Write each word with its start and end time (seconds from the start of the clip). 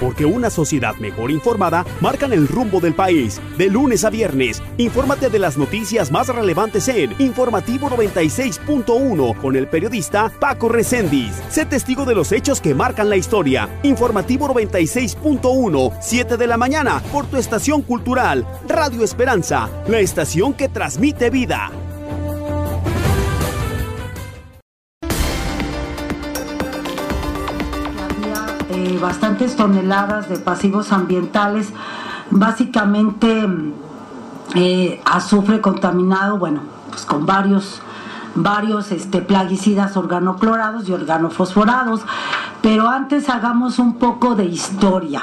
porque 0.00 0.24
una 0.24 0.50
sociedad 0.50 0.96
mejor 0.96 1.30
informada 1.30 1.84
marcan 2.00 2.32
el 2.32 2.48
rumbo 2.48 2.80
del 2.80 2.94
país. 2.94 3.40
De 3.58 3.68
lunes 3.68 4.04
a 4.04 4.10
viernes, 4.10 4.62
infórmate 4.78 5.28
de 5.28 5.38
las 5.38 5.56
noticias 5.56 6.10
más 6.10 6.28
relevantes 6.28 6.88
en 6.88 7.14
Informativo 7.18 7.88
96.1 7.90 9.36
con 9.40 9.56
el 9.56 9.68
periodista 9.68 10.32
Paco 10.40 10.68
Recendis. 10.68 11.40
Sé 11.48 11.66
testigo 11.66 12.04
de 12.04 12.14
los 12.14 12.32
hechos 12.32 12.60
que 12.60 12.74
marcan 12.74 13.08
la 13.08 13.16
historia. 13.16 13.68
Informativo 13.82 14.48
96.1, 14.48 15.98
7 16.00 16.36
de 16.36 16.46
la 16.46 16.56
mañana, 16.56 17.02
por 17.12 17.26
tu 17.26 17.36
estación 17.36 17.82
cultural, 17.82 18.46
Radio 18.68 19.04
Esperanza, 19.04 19.68
la 19.86 20.00
estación 20.00 20.54
que 20.54 20.68
transmite 20.68 21.30
vida. 21.30 21.70
Bastantes 29.00 29.56
toneladas 29.56 30.28
de 30.28 30.36
pasivos 30.36 30.92
ambientales, 30.92 31.72
básicamente 32.30 33.48
eh, 34.54 35.00
azufre 35.04 35.60
contaminado, 35.60 36.38
bueno, 36.38 36.60
pues 36.90 37.04
con 37.04 37.26
varios 37.26 37.82
varios 38.34 38.92
este, 38.92 39.22
plaguicidas 39.22 39.96
organoclorados 39.96 40.88
y 40.88 40.92
organofosforados. 40.92 42.02
Pero 42.62 42.88
antes 42.88 43.28
hagamos 43.28 43.78
un 43.78 43.94
poco 43.94 44.34
de 44.34 44.44
historia. 44.44 45.22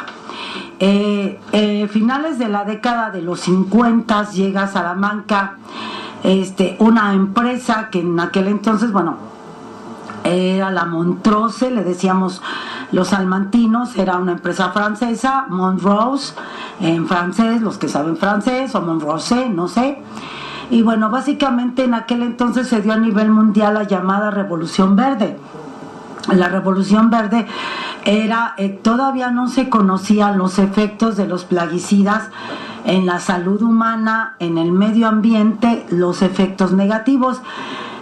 Eh, 0.79 1.87
finales 1.91 2.37
de 2.37 2.49
la 2.49 2.65
década 2.65 3.09
de 3.09 3.21
los 3.21 3.39
50 3.41 4.29
llega 4.31 4.63
a 4.63 4.67
Salamanca 4.67 5.55
este, 6.23 6.75
una 6.79 7.13
empresa 7.13 7.89
que 7.89 7.99
en 8.01 8.19
aquel 8.19 8.47
entonces, 8.47 8.91
bueno, 8.91 9.17
era 10.27 10.71
la 10.71 10.85
Montrose, 10.85 11.71
le 11.71 11.83
decíamos 11.83 12.41
los 12.91 13.09
salmantinos, 13.09 13.95
era 13.97 14.17
una 14.17 14.33
empresa 14.33 14.71
francesa, 14.71 15.45
Montrose, 15.49 16.33
en 16.79 17.07
francés, 17.07 17.61
los 17.61 17.77
que 17.77 17.87
saben 17.87 18.17
francés, 18.17 18.75
o 18.75 18.81
Montrose, 18.81 19.49
no 19.49 19.67
sé. 19.67 20.01
Y 20.69 20.81
bueno, 20.81 21.09
básicamente 21.09 21.83
en 21.85 21.93
aquel 21.93 22.23
entonces 22.23 22.67
se 22.67 22.81
dio 22.81 22.93
a 22.93 22.97
nivel 22.97 23.29
mundial 23.29 23.75
la 23.75 23.83
llamada 23.83 24.31
Revolución 24.31 24.95
Verde. 24.95 25.37
La 26.33 26.49
Revolución 26.49 27.09
Verde 27.09 27.47
era, 28.03 28.53
eh, 28.57 28.69
todavía 28.69 29.31
no 29.31 29.47
se 29.47 29.69
conocían 29.69 30.37
los 30.37 30.59
efectos 30.59 31.15
de 31.15 31.27
los 31.27 31.45
plaguicidas 31.45 32.29
en 32.85 33.05
la 33.05 33.19
salud 33.19 33.61
humana, 33.61 34.35
en 34.39 34.57
el 34.57 34.71
medio 34.71 35.07
ambiente, 35.07 35.85
los 35.89 36.21
efectos 36.21 36.73
negativos. 36.73 37.41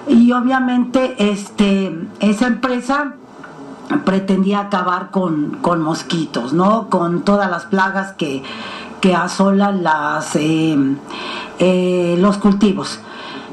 Y 0.07 0.31
obviamente 0.31 1.15
este, 1.17 2.07
esa 2.19 2.47
empresa 2.47 3.13
pretendía 4.03 4.59
acabar 4.59 5.11
con, 5.11 5.59
mosquitos, 5.81 6.53
¿no? 6.53 6.89
Con 6.89 7.23
todas 7.23 7.49
las 7.49 7.65
plagas 7.65 8.13
que, 8.13 8.43
asolan 9.15 9.83
las, 9.83 10.35
eh, 10.35 10.75
eh, 11.59 12.17
los 12.19 12.39
cultivos. 12.39 12.99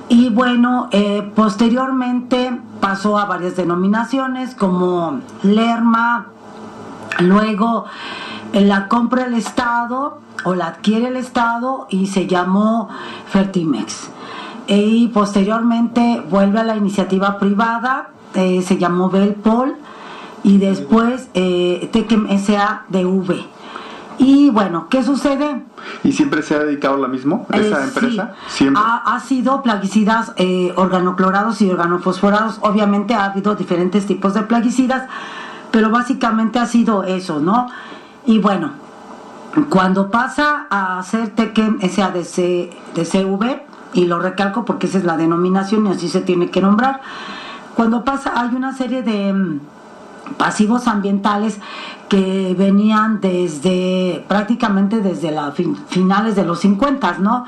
Y 0.08 0.30
bueno, 0.30 0.88
eh, 0.92 1.30
posteriormente 1.34 2.58
pasó 2.80 3.18
a 3.18 3.26
varias 3.26 3.56
denominaciones 3.56 4.54
como 4.54 5.20
Lerma, 5.42 6.28
luego 7.18 7.84
la 8.54 8.88
compra 8.88 9.26
el 9.26 9.34
Estado 9.34 10.20
o 10.44 10.54
la 10.54 10.68
adquiere 10.68 11.08
el 11.08 11.16
Estado 11.16 11.86
y 11.90 12.06
se 12.06 12.26
llamó 12.26 12.88
Fertimex. 13.28 14.08
Y 14.66 15.08
posteriormente 15.08 16.22
vuelve 16.30 16.60
a 16.60 16.64
la 16.64 16.76
iniciativa 16.76 17.38
privada, 17.38 18.10
se 18.34 18.78
llamó 18.78 19.10
Belpol 19.10 19.76
y 20.42 20.58
después 20.58 21.28
eh, 21.34 21.88
Tequem 21.92 22.26
SADV. 22.38 23.46
Y 24.18 24.50
bueno, 24.50 24.88
¿qué 24.88 25.02
sucede? 25.02 25.64
¿Y 26.04 26.12
siempre 26.12 26.42
se 26.42 26.54
ha 26.54 26.60
dedicado 26.60 26.94
a 26.94 26.98
lo 26.98 27.08
mismo, 27.08 27.46
esa 27.52 27.80
eh, 27.80 27.84
empresa? 27.84 28.34
¿Siempre? 28.48 28.82
Ha, 28.84 29.18
sido 29.20 29.62
plaguicidas 29.62 30.32
eh, 30.36 30.72
organoclorados 30.76 31.60
y 31.62 31.70
organofosforados. 31.70 32.58
Obviamente 32.62 33.14
ha 33.14 33.24
habido 33.24 33.54
diferentes 33.54 34.06
tipos 34.06 34.34
de 34.34 34.42
plaguicidas, 34.42 35.08
pero 35.70 35.90
básicamente 35.90 36.58
ha 36.58 36.66
sido 36.66 37.04
eso, 37.04 37.40
¿no? 37.40 37.68
Y 38.26 38.38
bueno, 38.38 38.72
cuando 39.68 40.10
pasa 40.10 40.66
a 40.70 40.98
hacer 40.98 41.30
Tequem 41.30 41.80
SADCV, 41.80 43.71
y 43.94 44.06
lo 44.06 44.18
recalco 44.18 44.64
porque 44.64 44.86
esa 44.86 44.98
es 44.98 45.04
la 45.04 45.16
denominación 45.16 45.86
y 45.86 45.90
así 45.90 46.08
se 46.08 46.20
tiene 46.20 46.50
que 46.50 46.60
nombrar, 46.60 47.00
cuando 47.74 48.04
pasa 48.04 48.32
hay 48.34 48.54
una 48.54 48.74
serie 48.74 49.02
de 49.02 49.32
mm, 49.32 49.60
pasivos 50.36 50.86
ambientales 50.86 51.58
que 52.08 52.54
venían 52.58 53.20
desde 53.20 54.24
prácticamente 54.28 55.00
desde 55.00 55.30
las 55.30 55.54
finales 55.88 56.36
de 56.36 56.44
los 56.44 56.60
50, 56.60 57.18
¿no? 57.18 57.46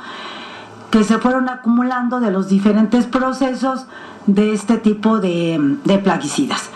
Que 0.90 1.04
se 1.04 1.18
fueron 1.18 1.48
acumulando 1.48 2.20
de 2.20 2.30
los 2.30 2.48
diferentes 2.48 3.06
procesos 3.06 3.86
de 4.26 4.52
este 4.52 4.78
tipo 4.78 5.18
de, 5.18 5.78
plaguicidas. 6.02 6.70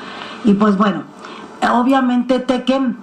Y 0.44 0.54
pues 0.54 0.76
bueno, 0.76 1.04
obviamente 1.72 2.40
Tequem 2.40 2.96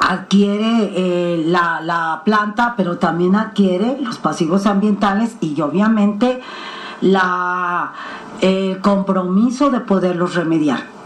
adquiere 0.00 0.92
eh, 0.96 1.44
la, 1.46 2.22
planta, 2.24 2.74
pero 2.76 2.98
también 2.98 3.36
adquiere 3.36 3.98
los 4.00 4.18
pasivos 4.18 4.66
ambientales 4.66 5.36
y 5.40 5.60
obviamente 5.60 6.40
la, 7.00 7.92
el 8.40 8.80
compromiso 8.80 9.70
de 9.70 9.80
poderlos 9.80 10.34
remediar. 10.34 10.99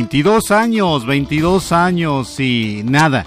22 0.00 0.50
años, 0.50 1.04
22 1.04 1.72
años 1.72 2.40
y 2.40 2.80
nada. 2.86 3.26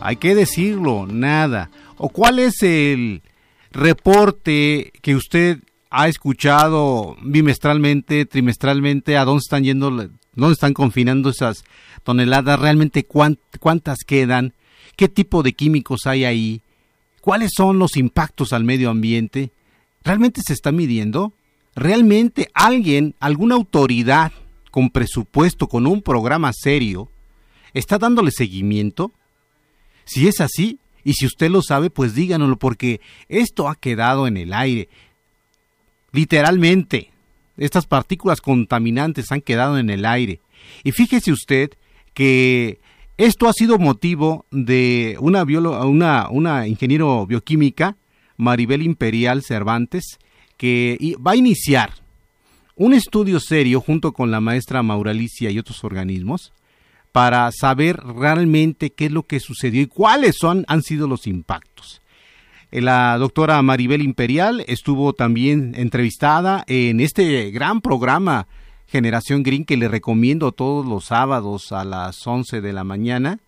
Hay 0.00 0.16
que 0.16 0.34
decirlo, 0.34 1.06
nada. 1.06 1.70
¿O 1.96 2.10
cuál 2.10 2.40
es 2.40 2.62
el 2.62 3.22
reporte 3.70 4.92
que 5.00 5.16
usted 5.16 5.60
ha 5.88 6.08
escuchado 6.08 7.16
bimestralmente, 7.22 8.26
trimestralmente, 8.26 9.16
a 9.16 9.24
dónde 9.24 9.38
están 9.38 9.64
yendo, 9.64 9.90
dónde 9.90 10.52
están 10.52 10.74
confinando 10.74 11.30
esas 11.30 11.64
toneladas, 12.02 12.60
realmente 12.60 13.06
cuántas 13.06 14.00
quedan, 14.06 14.52
qué 14.94 15.08
tipo 15.08 15.42
de 15.42 15.54
químicos 15.54 16.00
hay 16.04 16.26
ahí, 16.26 16.60
cuáles 17.22 17.52
son 17.56 17.78
los 17.78 17.96
impactos 17.96 18.52
al 18.52 18.64
medio 18.64 18.90
ambiente? 18.90 19.52
¿Realmente 20.04 20.42
se 20.46 20.52
está 20.52 20.70
midiendo? 20.70 21.32
¿Realmente 21.74 22.50
alguien, 22.52 23.14
alguna 23.20 23.54
autoridad 23.54 24.32
con 24.72 24.90
presupuesto, 24.90 25.68
con 25.68 25.86
un 25.86 26.02
programa 26.02 26.50
serio, 26.52 27.08
está 27.74 27.98
dándole 27.98 28.32
seguimiento? 28.32 29.12
Si 30.04 30.26
es 30.26 30.40
así, 30.40 30.80
y 31.04 31.12
si 31.12 31.26
usted 31.26 31.50
lo 31.50 31.62
sabe, 31.62 31.90
pues 31.90 32.14
díganoslo, 32.14 32.56
porque 32.56 33.00
esto 33.28 33.68
ha 33.68 33.76
quedado 33.76 34.26
en 34.26 34.36
el 34.36 34.52
aire. 34.52 34.88
Literalmente, 36.10 37.10
estas 37.56 37.86
partículas 37.86 38.40
contaminantes 38.40 39.30
han 39.30 39.42
quedado 39.42 39.78
en 39.78 39.90
el 39.90 40.04
aire. 40.04 40.40
Y 40.84 40.92
fíjese 40.92 41.32
usted 41.32 41.70
que 42.14 42.80
esto 43.18 43.48
ha 43.48 43.52
sido 43.52 43.78
motivo 43.78 44.46
de 44.50 45.16
una, 45.20 45.42
una, 45.44 46.28
una 46.30 46.66
ingeniero 46.66 47.26
bioquímica, 47.26 47.96
Maribel 48.38 48.82
Imperial 48.82 49.42
Cervantes, 49.42 50.18
que 50.56 51.16
va 51.24 51.32
a 51.32 51.36
iniciar 51.36 52.01
un 52.82 52.94
estudio 52.94 53.38
serio 53.38 53.80
junto 53.80 54.12
con 54.12 54.32
la 54.32 54.40
maestra 54.40 54.82
Mauralicia 54.82 55.52
y 55.52 55.58
otros 55.60 55.84
organismos 55.84 56.52
para 57.12 57.48
saber 57.52 57.96
realmente 57.98 58.90
qué 58.90 59.06
es 59.06 59.12
lo 59.12 59.22
que 59.22 59.38
sucedió 59.38 59.82
y 59.82 59.86
cuáles 59.86 60.34
son, 60.36 60.64
han 60.66 60.82
sido 60.82 61.06
los 61.06 61.28
impactos. 61.28 62.02
Eh, 62.72 62.80
la 62.80 63.16
doctora 63.18 63.62
Maribel 63.62 64.02
Imperial 64.02 64.64
estuvo 64.66 65.12
también 65.12 65.74
entrevistada 65.76 66.64
en 66.66 66.98
este 66.98 67.52
gran 67.52 67.82
programa 67.82 68.48
Generación 68.88 69.44
Green 69.44 69.64
que 69.64 69.76
le 69.76 69.86
recomiendo 69.86 70.50
todos 70.50 70.84
los 70.84 71.04
sábados 71.04 71.70
a 71.70 71.84
las 71.84 72.26
11 72.26 72.60
de 72.60 72.72
la 72.72 72.82
mañana 72.82 73.38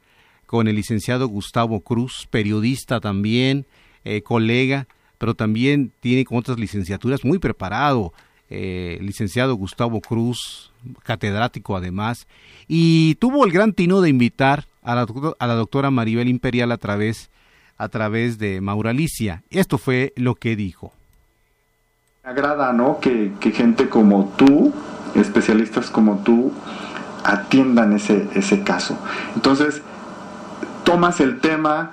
con 0.47 0.69
el 0.69 0.76
licenciado 0.76 1.26
Gustavo 1.26 1.81
Cruz, 1.81 2.29
periodista 2.31 3.00
también, 3.00 3.67
eh, 4.05 4.23
colega, 4.23 4.87
pero 5.19 5.35
también 5.35 5.91
tiene 5.99 6.25
con 6.25 6.38
otras 6.38 6.61
licenciaturas 6.61 7.25
muy 7.25 7.41
preparado, 7.41 8.12
eh, 8.50 8.99
licenciado 9.00 9.55
Gustavo 9.55 10.00
Cruz, 10.00 10.73
catedrático 11.02 11.76
además, 11.76 12.26
y 12.69 13.17
tuvo 13.17 13.44
el 13.44 13.52
gran 13.52 13.73
tino 13.73 14.00
de 14.00 14.11
invitar 14.11 14.67
a 14.82 14.94
la, 14.94 15.06
a 15.38 15.46
doctora 15.55 15.91
Maribel 15.91 16.29
Imperial 16.29 16.73
a 16.73 16.76
través, 16.76 17.31
a 17.79 17.88
través 17.88 18.38
de 18.38 18.61
Mauralicia. 18.61 19.43
Esto 19.50 19.79
fue 19.79 20.12
lo 20.17 20.35
que 20.35 20.56
dijo. 20.56 20.93
Me 22.23 22.31
agrada, 22.31 22.73
¿no? 22.73 23.00
Que, 23.00 23.32
que 23.41 23.50
gente 23.50 23.88
como 23.88 24.32
tú, 24.37 24.73
especialistas 25.14 25.90
como 25.90 26.19
tú, 26.19 26.52
atiendan 27.25 27.94
ese, 27.94 28.29
ese 28.35 28.62
caso. 28.62 28.99
Entonces, 29.35 29.82
tomas 30.85 31.20
el 31.20 31.40
tema 31.40 31.93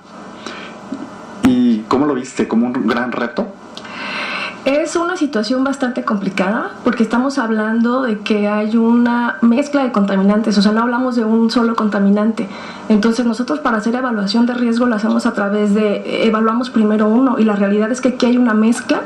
y 1.44 1.80
¿cómo 1.88 2.06
lo 2.06 2.14
viste? 2.14 2.48
¿Como 2.48 2.68
un 2.68 2.88
gran 2.88 3.12
reto? 3.12 3.54
Es 4.66 4.96
una 4.96 5.18
situación 5.18 5.64
bastante 5.64 6.04
complicada 6.06 6.72
porque 6.84 7.02
estamos 7.02 7.40
hablando 7.40 8.04
de 8.04 8.20
que 8.20 8.48
hay 8.48 8.78
una 8.78 9.38
mezcla 9.42 9.84
de 9.84 9.92
contaminantes, 9.92 10.56
o 10.56 10.62
sea, 10.62 10.72
no 10.72 10.82
hablamos 10.82 11.16
de 11.16 11.24
un 11.24 11.50
solo 11.50 11.76
contaminante. 11.76 12.48
Entonces 12.88 13.26
nosotros 13.26 13.60
para 13.60 13.78
hacer 13.78 13.96
evaluación 13.96 14.46
de 14.46 14.54
riesgo 14.54 14.86
lo 14.86 14.94
hacemos 14.94 15.26
a 15.26 15.34
través 15.34 15.74
de, 15.74 16.28
evaluamos 16.28 16.70
primero 16.70 17.08
uno 17.08 17.40
y 17.40 17.44
la 17.44 17.56
realidad 17.56 17.92
es 17.92 18.02
que 18.02 18.10
aquí 18.10 18.28
hay 18.28 18.38
una 18.38 18.54
mezcla 18.54 19.02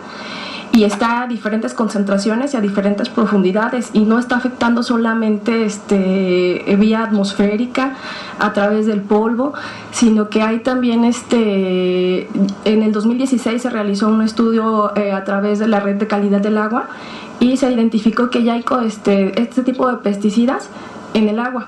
y 0.75 0.83
está 0.83 1.21
a 1.21 1.27
diferentes 1.27 1.73
concentraciones 1.73 2.53
y 2.53 2.57
a 2.57 2.61
diferentes 2.61 3.07
profundidades 3.07 3.91
y 3.93 4.01
no 4.01 4.19
está 4.19 4.35
afectando 4.35 4.83
solamente 4.83 5.63
este, 5.63 6.75
vía 6.77 7.03
atmosférica 7.03 7.93
a 8.39 8.51
través 8.51 8.85
del 8.85 8.99
polvo, 8.99 9.53
sino 9.91 10.27
que 10.27 10.41
hay 10.41 10.59
también 10.59 11.05
este, 11.05 12.27
en 12.65 12.83
el 12.83 12.91
2016 12.91 13.61
se 13.61 13.69
realizó 13.69 14.09
un 14.09 14.21
estudio 14.21 14.91
eh, 14.97 15.13
a 15.13 15.23
través 15.23 15.59
de 15.59 15.69
la 15.69 15.79
red 15.79 15.95
de 15.95 16.07
calidad 16.07 16.41
del 16.41 16.57
agua 16.57 16.89
y 17.39 17.55
se 17.55 17.71
identificó 17.71 18.29
que 18.29 18.43
ya 18.43 18.55
hay 18.55 18.65
este, 18.85 19.41
este 19.41 19.63
tipo 19.63 19.89
de 19.89 19.97
pesticidas 19.99 20.69
en 21.13 21.29
el 21.29 21.39
agua. 21.39 21.67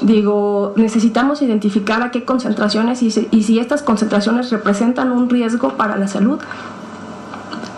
Digo, 0.00 0.74
necesitamos 0.76 1.42
identificar 1.42 2.02
a 2.02 2.12
qué 2.12 2.24
concentraciones 2.24 3.02
y 3.02 3.10
si, 3.10 3.58
estas 3.58 3.82
concentraciones 3.82 4.50
representan 4.50 5.10
un 5.10 5.28
riesgo 5.28 5.70
para 5.70 5.96
la 5.96 6.06
salud 6.06 6.38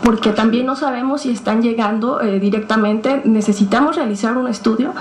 porque 0.06 0.30
también 0.30 0.66
no 0.66 0.76
sabemos 0.76 1.22
si 1.22 1.32
están 1.32 1.62
llegando 1.62 2.20
eh, 2.20 2.38
directamente. 2.38 3.22
Necesitamos 3.24 3.96
realizar 3.96 4.36
un 4.36 4.46
estudio, 4.46 4.92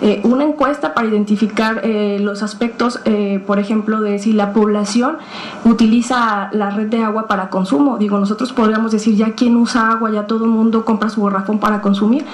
eh, 0.00 0.20
una 0.22 0.44
encuesta 0.44 0.94
para 0.94 1.08
identificar 1.08 1.80
eh, 1.82 2.18
los 2.20 2.44
aspectos, 2.44 3.00
por 3.44 3.58
ejemplo, 3.58 4.00
de 4.00 4.20
si 4.20 4.32
la 4.32 4.52
población 4.52 5.16
utiliza 5.64 6.48
la 6.52 6.70
red 6.70 6.86
de 6.86 7.02
agua 7.02 7.26
para 7.26 7.50
consumo. 7.50 7.98
Digo, 7.98 8.20
nosotros 8.20 8.52
podríamos 8.52 8.92
decir 8.92 9.16
ya 9.16 9.32
quién 9.32 9.56
usa 9.56 9.90
agua, 9.90 10.12
ya 10.12 10.28
todo 10.28 10.44
el 10.44 10.52
mundo 10.52 10.84
compra 10.84 11.08
su 11.08 11.24
garrafón 11.24 11.58
para 11.58 11.80
consumir, 11.80 12.24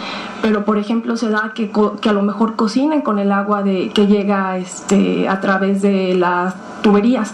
pero 0.42 0.66
por 0.66 0.76
ejemplo 0.76 1.16
se 1.16 1.30
da 1.30 1.52
que, 1.54 1.70
que 2.02 2.10
a 2.10 2.12
lo 2.12 2.20
mejor 2.20 2.56
cocinen 2.56 3.00
con 3.00 3.18
el 3.18 3.32
agua 3.32 3.62
de, 3.62 3.88
que 3.88 4.06
llega 4.06 4.58
este, 4.58 5.30
a 5.30 5.40
través 5.40 5.80
de 5.80 6.12
las 6.14 6.54
tuberías. 6.82 7.32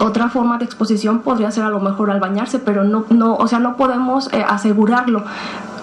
Otra 0.00 0.28
forma 0.28 0.58
de 0.58 0.64
exposición 0.64 1.20
podría 1.20 1.50
ser 1.50 1.64
a 1.64 1.68
lo 1.68 1.80
mejor 1.80 2.10
al 2.10 2.20
bañarse, 2.20 2.58
pero 2.58 2.84
no, 2.84 3.04
no, 3.10 3.34
o 3.34 3.46
sea, 3.46 3.58
no 3.58 3.76
podemos 3.76 4.32
eh, 4.32 4.44
asegurarlo. 4.46 5.24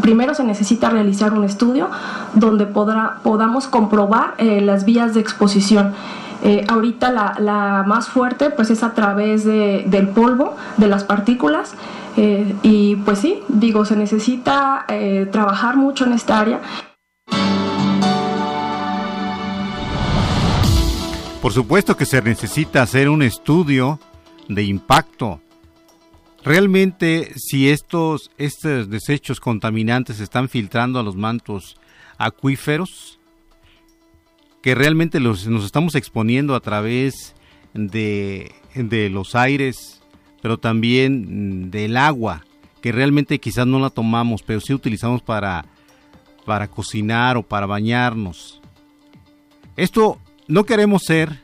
Primero 0.02 0.34
se 0.34 0.44
necesita 0.44 0.90
realizar 0.90 1.34
un 1.34 1.44
estudio 1.44 1.90
donde 2.34 2.66
podrá, 2.66 3.18
podamos 3.24 3.68
comprobar 3.68 4.36
eh, 4.38 4.62
las 4.62 4.86
vías 4.86 5.14
de 5.14 5.22
exposición. 5.22 5.94
Eh, 6.44 6.66
ahorita 6.68 7.12
la, 7.12 7.36
la, 7.38 7.84
más 7.86 8.10
fuerte 8.10 8.50
pues 8.50 8.72
es 8.72 8.84
a 8.84 8.94
través 8.94 9.46
de, 9.46 9.84
del 9.88 10.10
polvo, 10.10 10.56
de 10.78 10.88
las 10.88 11.04
partículas 11.04 11.76
y 12.18 12.98
pues 12.98 13.20
sí, 13.20 13.42
digo, 13.48 13.86
se 13.86 13.96
necesita 13.96 14.86
trabajar 15.32 15.78
mucho 15.78 16.04
en 16.04 16.12
esta 16.12 16.40
área. 16.40 16.60
Por 21.42 21.54
supuesto 21.54 21.98
que 21.98 22.06
se 22.06 22.22
necesita 22.22 22.84
hacer 22.84 23.10
un 23.10 23.24
estudio 23.24 24.00
de 24.48 24.62
impacto. 24.64 25.42
Realmente, 26.44 27.34
si 27.36 27.68
estos, 27.68 28.30
estos 28.38 28.92
desechos 28.92 29.40
contaminantes 29.40 30.20
están 30.20 30.50
filtrando 30.50 31.00
a 31.00 31.04
los 31.04 31.16
mantos 31.16 31.78
acuíferos, 32.20 33.20
que 34.62 34.76
realmente 34.76 35.20
los, 35.20 35.48
nos 35.48 35.66
estamos 35.66 35.96
exponiendo 35.96 36.54
a 36.54 36.60
través 36.60 37.34
de, 37.74 38.54
de 38.76 39.10
los 39.10 39.34
aires, 39.34 40.04
pero 40.44 40.60
también 40.60 41.72
del 41.72 41.98
agua, 41.98 42.46
que 42.82 42.92
realmente 42.92 43.40
quizás 43.40 43.66
no 43.66 43.80
la 43.80 43.90
tomamos, 43.90 44.44
pero 44.44 44.62
sí 44.62 44.76
utilizamos 44.76 45.24
para, 45.24 45.66
para 46.46 46.68
cocinar 46.68 47.36
o 47.36 47.42
para 47.42 47.66
bañarnos. 47.66 48.62
Esto 49.76 50.20
no 50.52 50.66
queremos 50.66 51.04
ser, 51.04 51.40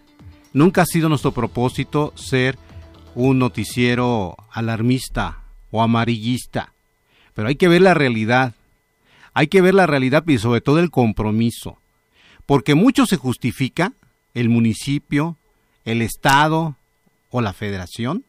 nunca 0.51 0.81
ha 0.81 0.85
sido 0.85 1.07
nuestro 1.07 1.31
propósito 1.31 2.11
ser 2.17 2.57
un 3.15 3.39
noticiero 3.39 4.35
alarmista 4.51 5.43
o 5.71 5.81
amarillista, 5.81 6.73
pero 7.33 7.47
hay 7.47 7.55
que 7.55 7.69
ver 7.69 7.81
la 7.81 7.93
realidad, 7.93 8.53
hay 9.33 9.47
que 9.47 9.61
ver 9.61 9.75
la 9.75 9.87
realidad 9.87 10.27
y 10.27 10.37
sobre 10.39 10.59
todo 10.59 10.79
el 10.79 10.91
compromiso, 10.91 11.79
porque 12.45 12.75
mucho 12.75 13.05
se 13.05 13.15
justifica 13.15 13.93
el 14.33 14.49
municipio, 14.49 15.37
el 15.85 16.01
Estado 16.01 16.75
o 17.29 17.39
la 17.39 17.53
federación, 17.53 18.25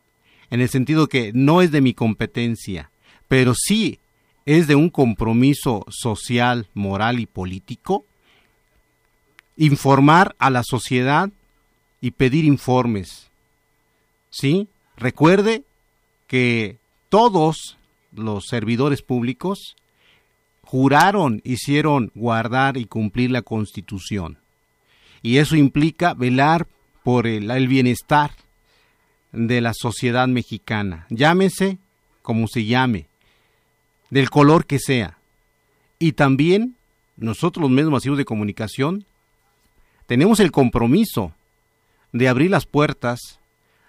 en 0.48 0.60
el 0.60 0.68
sentido 0.68 1.08
que 1.08 1.32
no 1.34 1.60
es 1.60 1.72
de 1.72 1.80
mi 1.80 1.92
competencia, 1.92 2.92
pero 3.26 3.52
sí 3.56 3.98
es 4.46 4.68
de 4.68 4.76
un 4.76 4.90
compromiso 4.90 5.84
social, 5.88 6.68
moral 6.72 7.18
y 7.18 7.26
político 7.26 8.06
informar 9.58 10.34
a 10.38 10.48
la 10.48 10.62
sociedad 10.64 11.30
y 12.00 12.12
pedir 12.12 12.46
informes. 12.46 13.28
¿Sí? 14.30 14.68
Recuerde 14.96 15.64
que 16.26 16.78
todos 17.10 17.76
los 18.12 18.46
servidores 18.46 19.02
públicos 19.02 19.76
juraron, 20.62 21.42
hicieron 21.44 22.12
guardar 22.14 22.76
y 22.76 22.86
cumplir 22.86 23.30
la 23.30 23.42
Constitución. 23.42 24.38
Y 25.22 25.38
eso 25.38 25.56
implica 25.56 26.14
velar 26.14 26.66
por 27.02 27.26
el, 27.26 27.50
el 27.50 27.68
bienestar 27.68 28.30
de 29.32 29.60
la 29.60 29.72
sociedad 29.74 30.28
mexicana. 30.28 31.06
Llámese 31.10 31.78
como 32.22 32.46
se 32.46 32.64
llame, 32.64 33.06
del 34.10 34.30
color 34.30 34.66
que 34.66 34.78
sea. 34.78 35.16
Y 35.98 36.12
también 36.12 36.76
nosotros 37.16 37.62
los 37.62 37.70
medios 37.70 37.90
masivos 37.90 38.18
de 38.18 38.26
comunicación 38.26 39.06
tenemos 40.08 40.40
el 40.40 40.50
compromiso 40.50 41.32
de 42.12 42.28
abrir 42.28 42.50
las 42.50 42.64
puertas 42.64 43.38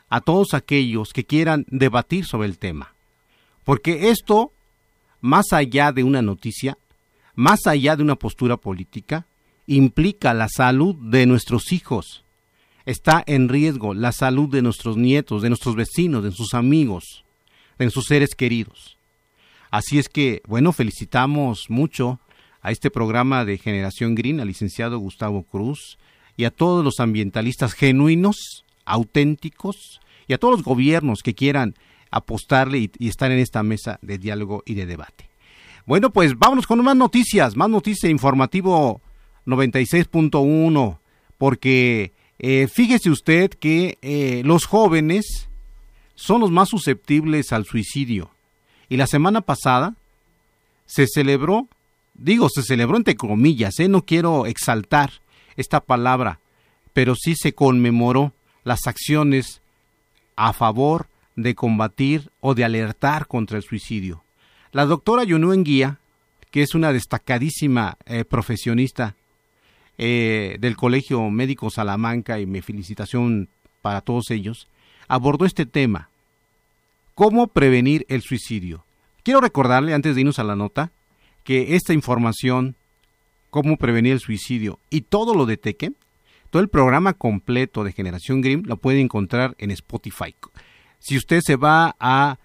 a 0.09 0.19
todos 0.19 0.53
aquellos 0.53 1.13
que 1.13 1.23
quieran 1.23 1.65
debatir 1.69 2.25
sobre 2.25 2.49
el 2.49 2.59
tema. 2.59 2.93
Porque 3.63 4.09
esto, 4.09 4.51
más 5.21 5.53
allá 5.53 5.93
de 5.93 6.03
una 6.03 6.21
noticia, 6.21 6.77
más 7.35 7.67
allá 7.67 7.95
de 7.95 8.03
una 8.03 8.15
postura 8.15 8.57
política, 8.57 9.25
implica 9.65 10.33
la 10.33 10.49
salud 10.49 10.93
de 10.93 11.25
nuestros 11.25 11.71
hijos. 11.71 12.25
Está 12.85 13.23
en 13.25 13.47
riesgo 13.47 13.93
la 13.93 14.11
salud 14.11 14.49
de 14.49 14.61
nuestros 14.61 14.97
nietos, 14.97 15.41
de 15.41 15.47
nuestros 15.47 15.77
vecinos, 15.77 16.21
de 16.21 16.33
sus 16.33 16.53
amigos, 16.53 17.23
de 17.77 17.89
sus 17.91 18.07
seres 18.07 18.35
queridos. 18.35 18.97
Así 19.71 19.99
es 19.99 20.09
que, 20.09 20.41
bueno, 20.47 20.73
felicitamos 20.73 21.67
mucho 21.69 22.19
a 22.61 22.71
este 22.71 22.91
programa 22.91 23.45
de 23.45 23.57
Generación 23.57 24.15
Green, 24.15 24.41
al 24.41 24.47
licenciado 24.47 24.99
Gustavo 24.99 25.43
Cruz, 25.43 25.97
y 26.39 26.45
a 26.45 26.51
todos 26.51 26.85
los 26.85 27.01
ambientalistas 27.01 27.73
genuinos, 27.73 28.63
auténticos, 28.85 29.99
y 30.25 30.31
a 30.31 30.37
todos 30.37 30.53
los 30.53 30.63
gobiernos 30.63 31.21
que 31.21 31.35
quieran 31.35 31.75
apostarle 32.11 32.89
y, 32.97 33.07
estar 33.09 33.29
en 33.29 33.39
esta 33.39 33.61
mesa 33.61 33.99
de 34.01 34.17
diálogo 34.17 34.63
y 34.65 34.75
de 34.75 34.85
debate. 34.85 35.29
Bueno, 35.85 36.11
pues 36.11 36.39
vámonos 36.39 36.65
con 36.65 36.81
más 36.81 36.95
noticias, 36.95 37.57
más 37.57 37.69
noticias 37.69 38.09
informativo 38.09 39.01
96.1, 39.47 40.99
porque 41.37 42.13
eh, 42.39 42.69
fíjese 42.73 43.09
usted 43.09 43.49
que 43.49 43.97
eh, 44.01 44.41
los 44.45 44.63
jóvenes 44.63 45.49
son 46.15 46.39
los 46.39 46.51
más 46.51 46.69
susceptibles 46.69 47.51
al 47.51 47.65
suicidio. 47.65 48.29
Y 48.87 48.95
la 48.95 49.07
semana 49.07 49.41
pasada 49.41 49.95
se 50.85 51.05
celebró, 51.05 51.67
digo, 52.13 52.47
se 52.47 52.63
celebró 52.63 52.95
entre 52.95 53.17
comillas, 53.17 53.77
eh, 53.81 53.89
no 53.89 54.05
quiero 54.05 54.45
exaltar, 54.45 55.11
esta 55.59 55.81
palabra, 55.81 56.39
pero 56.93 57.15
sí 57.15 57.35
se 57.35 57.53
conmemoró 57.53 58.33
las 58.63 58.87
acciones 58.87 59.61
a 60.35 60.53
favor 60.53 61.07
de 61.35 61.53
combatir 61.53 62.31
o 62.39 62.55
de 62.55 62.63
alertar 62.63 63.27
contra 63.27 63.57
el 63.57 63.63
suicidio. 63.63 64.23
La 64.71 64.85
doctora 64.85 65.23
Yunuen 65.23 65.63
Guía, 65.63 65.99
que 66.49 66.61
es 66.61 66.75
una 66.75 66.93
destacadísima 66.93 67.97
eh, 68.05 68.23
profesionista 68.23 69.15
eh, 69.97 70.57
del 70.59 70.77
Colegio 70.77 71.29
Médico 71.29 71.69
Salamanca, 71.69 72.39
y 72.39 72.45
mi 72.45 72.61
felicitación 72.61 73.49
para 73.81 74.01
todos 74.01 74.31
ellos, 74.31 74.67
abordó 75.07 75.45
este 75.45 75.65
tema. 75.65 76.09
¿Cómo 77.15 77.47
prevenir 77.47 78.05
el 78.07 78.21
suicidio? 78.21 78.85
Quiero 79.23 79.41
recordarle, 79.41 79.93
antes 79.93 80.15
de 80.15 80.21
irnos 80.21 80.39
a 80.39 80.45
la 80.45 80.55
nota, 80.55 80.91
que 81.43 81.75
esta 81.75 81.93
información 81.93 82.75
cómo 83.49 83.77
prevenir 83.77 84.13
el 84.13 84.19
suicidio 84.19 84.79
y 84.89 85.01
todo 85.01 85.33
lo 85.33 85.45
de 85.45 85.57
Tekken, 85.57 85.95
todo 86.49 86.61
el 86.61 86.69
programa 86.69 87.13
completo 87.13 87.83
de 87.83 87.91
Generación 87.91 88.41
Grim 88.41 88.63
lo 88.65 88.77
puede 88.77 89.01
encontrar 89.01 89.55
en 89.59 89.71
Spotify. 89.71 90.35
Si 90.99 91.17
usted 91.17 91.41
se 91.41 91.55
va 91.55 91.95
a 91.99 92.37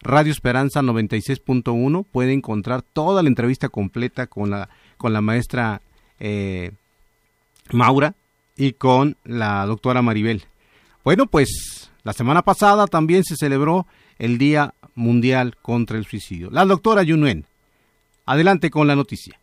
Radio 0.00 0.30
Esperanza 0.30 0.82
96.1 0.82 2.04
puede 2.10 2.32
encontrar 2.32 2.82
toda 2.82 3.22
la 3.22 3.28
entrevista 3.28 3.68
completa 3.68 4.26
con 4.26 4.50
la, 4.50 4.68
con 4.96 5.12
la 5.12 5.20
maestra 5.20 5.80
eh, 6.20 6.72
Maura 7.72 8.14
y 8.56 8.72
con 8.72 9.16
la 9.24 9.66
doctora 9.66 10.02
Maribel. 10.02 10.44
Bueno, 11.02 11.26
pues 11.26 11.90
la 12.04 12.12
semana 12.12 12.42
pasada 12.42 12.86
también 12.86 13.24
se 13.24 13.36
celebró 13.36 13.86
el 14.18 14.38
Día 14.38 14.74
Mundial 14.94 15.56
contra 15.60 15.98
el 15.98 16.06
Suicidio. 16.06 16.50
La 16.50 16.64
doctora 16.64 17.02
Yunuen, 17.02 17.44
adelante 18.24 18.70
con 18.70 18.86
la 18.86 18.96
noticia. 18.96 19.38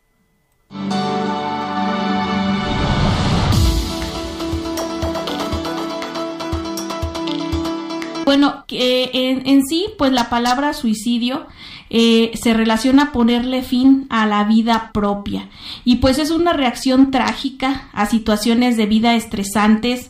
Bueno, 8.25 8.65
en, 8.70 9.48
en, 9.48 9.65
sí, 9.65 9.88
pues 9.98 10.12
la 10.12 10.29
palabra 10.29 10.74
suicidio 10.74 11.46
eh, 11.89 12.32
se 12.36 12.53
relaciona 12.53 13.03
a 13.03 13.12
ponerle 13.12 13.62
fin 13.62 14.08
a 14.10 14.25
la 14.25 14.43
vida 14.46 14.91
propia. 14.93 15.50
Y 15.84 15.98
pues 15.98 16.17
es 16.17 16.32
una 16.32 16.53
reacción 16.53 17.12
trágica 17.12 17.89
a 17.93 18.05
situaciones 18.05 18.77
de 18.77 18.86
vida 18.86 19.15
estresantes 19.15 20.10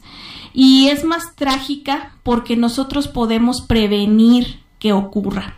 y 0.53 0.88
es 0.89 1.03
más 1.03 1.36
trágica 1.36 2.13
porque 2.24 2.55
nosotros 2.55 3.07
podemos 3.07 3.62
prevenir 3.62 4.60
que 4.79 4.93
ocurra. 4.93 5.57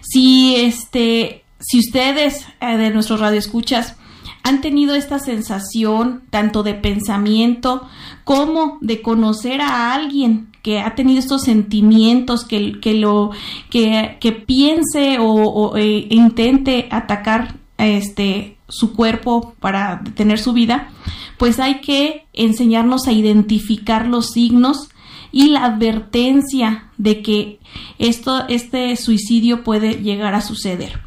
Si 0.00 0.56
este, 0.56 1.44
si 1.60 1.78
ustedes 1.78 2.46
eh, 2.60 2.76
de 2.76 2.90
nuestros 2.90 3.20
radioescuchas 3.20 3.96
han 4.42 4.60
tenido 4.60 4.94
esta 4.94 5.18
sensación 5.18 6.22
tanto 6.30 6.62
de 6.62 6.74
pensamiento 6.74 7.88
como 8.24 8.78
de 8.80 9.02
conocer 9.02 9.60
a 9.60 9.94
alguien 9.94 10.48
que 10.62 10.80
ha 10.80 10.94
tenido 10.94 11.18
estos 11.18 11.42
sentimientos, 11.42 12.44
que, 12.44 12.80
que 12.80 12.94
lo, 12.94 13.30
que, 13.68 14.16
que 14.20 14.32
piense 14.32 15.18
o, 15.20 15.76
e 15.76 16.06
intente 16.10 16.88
atacar 16.90 17.56
este 17.78 18.56
su 18.68 18.94
cuerpo 18.94 19.54
para 19.60 20.00
detener 20.02 20.38
su 20.38 20.54
vida, 20.54 20.88
pues 21.36 21.58
hay 21.60 21.80
que 21.80 22.26
enseñarnos 22.32 23.06
a 23.06 23.12
identificar 23.12 24.06
los 24.06 24.30
signos 24.30 24.88
y 25.30 25.48
la 25.48 25.64
advertencia 25.64 26.90
de 26.96 27.22
que 27.22 27.58
esto, 27.98 28.46
este 28.48 28.96
suicidio 28.96 29.62
puede 29.62 30.02
llegar 30.02 30.34
a 30.34 30.40
suceder. 30.40 31.00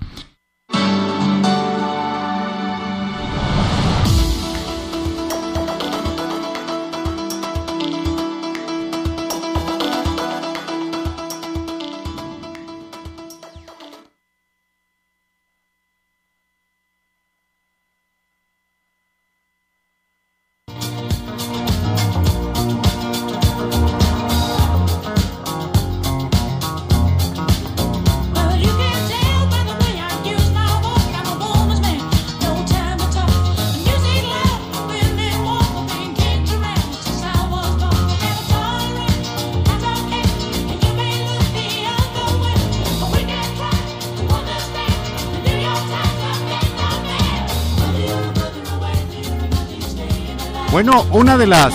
Bueno, 50.76 51.06
una 51.14 51.38
de 51.38 51.48
las 51.48 51.74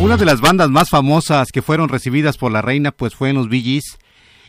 una 0.00 0.16
de 0.16 0.24
las 0.24 0.40
bandas 0.40 0.70
más 0.70 0.88
famosas 0.88 1.52
que 1.52 1.60
fueron 1.60 1.90
recibidas 1.90 2.38
por 2.38 2.50
la 2.50 2.62
reina 2.62 2.92
pues 2.92 3.14
fue 3.14 3.28
en 3.28 3.36
los 3.36 3.50
Bee 3.50 3.82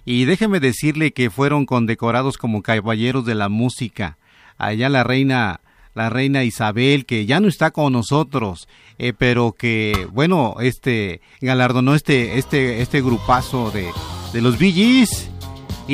y 0.05 0.23
déjeme 0.23 0.62
decirle 0.62 1.12
que 1.12 1.29
fueron 1.29 1.65
condecorados 1.65 2.38
como 2.38 2.62
caballeros 2.62 3.25
de 3.25 3.35
la 3.35 3.50
música. 3.50 4.17
Allá 4.57 4.88
la 4.88 5.03
reina 5.03 5.59
la 5.93 6.09
reina 6.09 6.45
Isabel 6.45 7.05
que 7.05 7.25
ya 7.25 7.41
no 7.41 7.50
está 7.50 7.71
con 7.71 7.91
nosotros, 7.91 8.69
eh, 8.97 9.12
pero 9.12 9.51
que 9.51 10.07
bueno, 10.13 10.55
este 10.62 11.19
galardonó 11.41 11.93
este 11.93 12.38
este 12.38 12.81
este 12.81 13.01
grupazo 13.01 13.69
de 13.69 13.89
de 14.31 14.41
los 14.41 14.57
Bee 14.57 15.05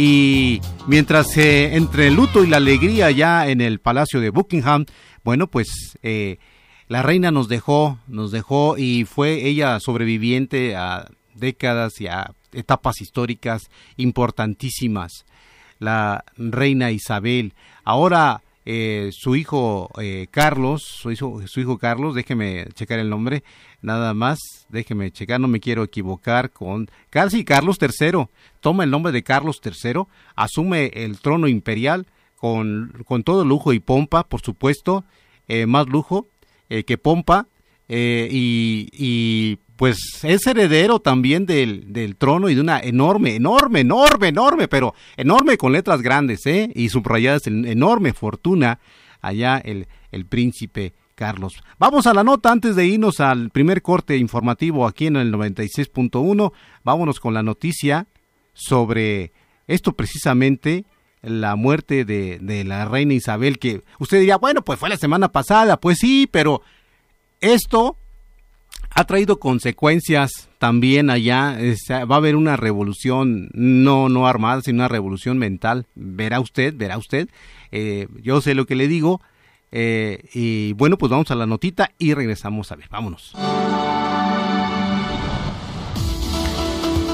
y 0.01 0.61
mientras 0.87 1.35
eh, 1.35 1.75
entre 1.75 2.07
el 2.07 2.15
luto 2.15 2.45
y 2.45 2.47
la 2.47 2.55
alegría 2.55 3.11
ya 3.11 3.49
en 3.49 3.59
el 3.59 3.79
Palacio 3.79 4.21
de 4.21 4.29
Buckingham 4.29 4.85
bueno, 5.25 5.47
pues 5.47 5.97
eh, 6.03 6.37
la 6.87 7.03
reina 7.03 7.31
nos 7.31 7.49
dejó, 7.49 7.99
nos 8.07 8.31
dejó 8.31 8.77
y 8.77 9.03
fue 9.03 9.45
ella 9.45 9.77
sobreviviente 9.81 10.77
a 10.77 11.09
décadas 11.35 11.99
y 11.99 12.07
a 12.07 12.33
etapas 12.53 13.01
históricas 13.01 13.69
importantísimas. 13.97 15.25
La 15.79 16.23
reina 16.37 16.91
Isabel. 16.91 17.53
Ahora 17.83 18.41
eh, 18.71 19.09
su 19.11 19.35
hijo 19.35 19.89
eh, 19.99 20.27
Carlos, 20.31 20.83
su 20.83 21.11
hijo, 21.11 21.41
su 21.47 21.59
hijo 21.59 21.77
Carlos, 21.77 22.15
déjeme 22.15 22.67
checar 22.73 22.99
el 22.99 23.09
nombre, 23.09 23.43
nada 23.81 24.13
más, 24.13 24.39
déjeme 24.69 25.11
checar, 25.11 25.39
no 25.39 25.47
me 25.47 25.59
quiero 25.59 25.83
equivocar 25.83 26.51
con 26.51 26.89
casi 27.09 27.43
Carlos 27.43 27.77
III, 27.79 28.25
toma 28.59 28.83
el 28.83 28.91
nombre 28.91 29.11
de 29.11 29.23
Carlos 29.23 29.61
III, 29.63 30.03
asume 30.35 30.91
el 30.93 31.19
trono 31.19 31.47
imperial 31.47 32.07
con, 32.35 33.03
con 33.05 33.23
todo 33.23 33.45
lujo 33.45 33.73
y 33.73 33.79
pompa, 33.79 34.23
por 34.23 34.41
supuesto, 34.41 35.03
eh, 35.47 35.65
más 35.65 35.87
lujo 35.87 36.27
eh, 36.69 36.83
que 36.83 36.97
pompa, 36.97 37.47
eh, 37.87 38.27
y, 38.31 38.89
y, 38.93 39.57
pues 39.75 39.97
es 40.23 40.45
heredero 40.45 40.99
también 40.99 41.45
del, 41.45 41.91
del, 41.91 42.17
trono 42.17 42.49
y 42.49 42.55
de 42.55 42.61
una 42.61 42.79
enorme, 42.79 43.35
enorme, 43.35 43.79
enorme, 43.79 44.27
enorme, 44.27 44.67
pero 44.67 44.93
enorme 45.15 45.57
con 45.57 45.71
letras 45.71 46.01
grandes, 46.01 46.45
¿eh? 46.45 46.69
Y 46.75 46.89
subrayadas 46.89 47.47
en 47.47 47.65
enorme 47.65 48.13
fortuna 48.13 48.79
allá 49.21 49.57
el, 49.57 49.87
el 50.11 50.25
príncipe 50.25 50.93
Carlos. 51.19 51.61
Vamos 51.77 52.07
a 52.07 52.13
la 52.13 52.23
nota 52.23 52.49
antes 52.49 52.77
de 52.77 52.85
irnos 52.85 53.19
al 53.19 53.49
primer 53.49 53.81
corte 53.81 54.15
informativo 54.15 54.87
aquí 54.87 55.07
en 55.07 55.17
el 55.17 55.33
96.1. 55.33 56.53
Vámonos 56.85 57.19
con 57.19 57.33
la 57.33 57.43
noticia 57.43 58.07
sobre 58.53 59.33
esto 59.67 59.91
precisamente 59.91 60.85
la 61.21 61.57
muerte 61.57 62.05
de, 62.05 62.63
la 62.65 62.85
reina 62.85 63.15
Isabel, 63.15 63.59
que 63.59 63.81
usted 63.99 64.19
diría, 64.19 64.37
bueno, 64.37 64.61
pues 64.61 64.79
fue 64.79 64.87
la 64.87 64.95
semana 64.95 65.27
pasada, 65.33 65.77
pues 65.77 65.97
sí, 65.97 66.25
pero 66.31 66.61
esto 67.41 67.97
ha 68.91 69.03
traído 69.03 69.39
consecuencias 69.39 70.47
también 70.57 71.09
allá, 71.09 71.57
va 72.09 72.15
a 72.15 72.17
haber 72.17 72.37
una 72.37 72.55
revolución, 72.55 73.49
no, 73.51 74.07
no 74.07 74.25
armada, 74.25 74.61
sino 74.61 74.77
una 74.77 74.87
revolución 74.87 75.37
mental, 75.37 75.85
verá 75.95 76.39
usted, 76.39 76.73
verá 76.77 76.97
usted, 76.97 77.27
eh, 77.73 78.07
yo 78.21 78.39
sé 78.39 78.55
lo 78.55 78.65
que 78.65 78.75
le 78.75 78.87
digo, 78.87 79.19
eh, 79.71 80.23
y 80.33 80.73
bueno, 80.73 80.97
pues 80.97 81.09
vamos 81.09 81.31
a 81.31 81.35
la 81.35 81.45
notita 81.45 81.91
y 81.97 82.13
regresamos 82.13 82.71
a 82.71 82.75
ver, 82.75 82.87
vámonos. 82.89 83.33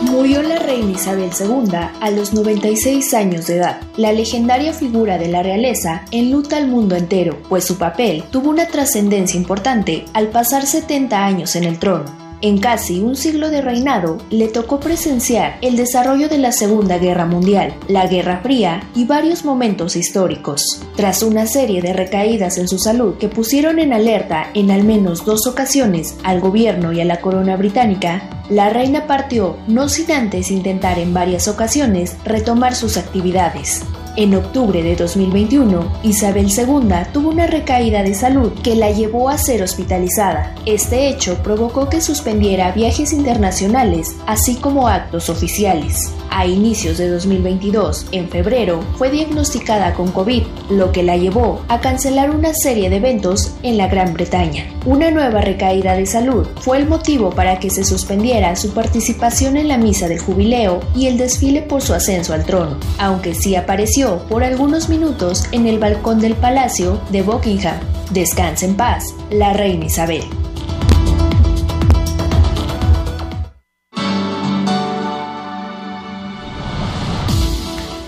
Murió 0.02 0.42
la 0.44 0.60
reina 0.60 0.92
Isabel 0.92 1.30
II 1.38 1.76
a 2.00 2.10
los 2.12 2.34
96 2.34 3.14
años 3.14 3.48
de 3.48 3.58
edad. 3.58 3.82
La 3.98 4.14
legendaria 4.14 4.72
figura 4.72 5.18
de 5.18 5.28
la 5.28 5.44
realeza 5.44 6.06
enluta 6.12 6.58
al 6.58 6.68
mundo 6.68 6.96
entero, 6.96 7.38
pues 7.50 7.66
su 7.66 7.78
papel 7.78 8.24
tuvo 8.32 8.50
una 8.50 8.68
trascendencia 8.68 9.38
importante 9.38 10.06
al 10.14 10.30
pasar 10.30 10.66
70 10.66 11.26
años 11.26 11.56
en 11.56 11.64
el 11.64 11.80
trono. 11.80 12.25
En 12.42 12.58
casi 12.58 13.02
un 13.02 13.16
siglo 13.16 13.50
de 13.50 13.62
reinado, 13.62 14.18
le 14.30 14.48
tocó 14.48 14.80
presenciar 14.80 15.58
el 15.62 15.78
desarrollo 15.78 16.28
de 16.28 16.38
la 16.38 16.52
Segunda 16.52 16.98
Guerra 16.98 17.26
Mundial, 17.26 17.74
la 17.88 18.08
Guerra 18.08 18.42
Fría 18.44 18.84
y 18.94 19.06
varios 19.06 19.46
momentos 19.46 19.96
históricos. 19.96 20.82
Tras 20.96 21.24
una 21.24 21.48
serie 21.48 21.82
de 21.82 21.94
recaídas 21.94 22.58
en 22.58 22.68
su 22.68 22.78
salud 22.78 23.16
que 23.16 23.30
pusieron 23.30 23.80
en 23.80 23.94
alerta 23.94 24.50
en 24.54 24.70
al 24.70 24.84
menos 24.84 25.26
dos 25.26 25.48
ocasiones 25.48 26.18
al 26.24 26.42
gobierno 26.42 26.92
y 26.92 27.02
a 27.02 27.06
la 27.06 27.22
corona 27.22 27.56
británica, 27.56 28.30
la 28.50 28.70
reina 28.70 29.08
partió 29.08 29.58
no 29.68 29.90
sin 29.90 30.12
antes 30.12 30.52
intentar 30.52 31.00
en 31.00 31.14
varias 31.14 31.48
ocasiones 31.48 32.16
retomar 32.26 32.76
sus 32.76 32.98
actividades. 32.98 33.82
En 34.18 34.34
octubre 34.34 34.82
de 34.82 34.96
2021, 34.96 35.92
Isabel 36.04 36.48
II 36.50 36.88
tuvo 37.12 37.32
una 37.32 37.48
recaída 37.48 38.02
de 38.02 38.14
salud 38.14 38.54
que 38.64 38.74
la 38.74 38.92
llevó 38.92 39.28
a 39.28 39.38
ser 39.38 39.62
hospitalizada. 39.62 40.56
Este 40.66 41.10
hecho 41.10 41.44
provocó 41.44 41.90
que 41.90 42.00
suspendiera 42.00 42.72
viajes 42.72 43.12
internacionales, 43.12 44.16
así 44.26 44.56
como 44.56 44.88
actos 44.88 45.30
oficiales. 45.30 46.14
A 46.30 46.46
inicios 46.46 46.98
de 46.98 47.10
2022, 47.10 48.08
en 48.12 48.30
febrero, 48.30 48.82
fue 48.98 49.10
diagnosticada 49.10 49.94
con 49.94 50.12
COVID, 50.12 50.44
lo 50.70 50.92
que 50.92 51.04
la 51.04 51.18
llevó 51.18 51.62
a 51.68 51.80
cancelar 51.80 52.30
una 52.30 52.54
serie 52.54 52.90
de 52.90 52.98
eventos 52.98 53.56
en 53.64 53.78
la 53.78 53.88
Gran 53.88 54.14
Bretaña. 54.14 54.66
Una 54.86 55.12
nueva 55.12 55.42
recaída 55.42 55.96
de 55.96 56.06
salud 56.06 56.48
fue 56.60 56.78
el 56.78 56.88
motivo 56.88 57.32
para 57.32 57.60
que 57.60 57.70
se 57.70 57.84
suspendiera 57.86 58.56
su 58.56 58.74
participación 58.74 59.56
en 59.56 59.68
la 59.70 59.78
misa 59.78 60.08
del 60.08 60.20
jubileo 60.20 60.82
y 60.94 61.08
el 61.08 61.18
desfile 61.18 61.62
por 61.62 61.82
su 61.82 61.94
ascenso 61.94 62.34
al 62.34 62.46
trono, 62.46 62.80
aunque 62.98 63.34
sí 63.34 63.56
apareció 63.56 64.05
por 64.06 64.44
algunos 64.44 64.88
minutos 64.88 65.46
en 65.52 65.66
el 65.66 65.80
balcón 65.80 66.20
del 66.20 66.36
palacio 66.36 67.02
de 67.10 67.24
Buckingham. 67.24 67.80
Descansa 68.12 68.66
en 68.66 68.76
paz, 68.76 69.16
la 69.32 69.54
reina 69.54 69.86
Isabel. 69.86 70.24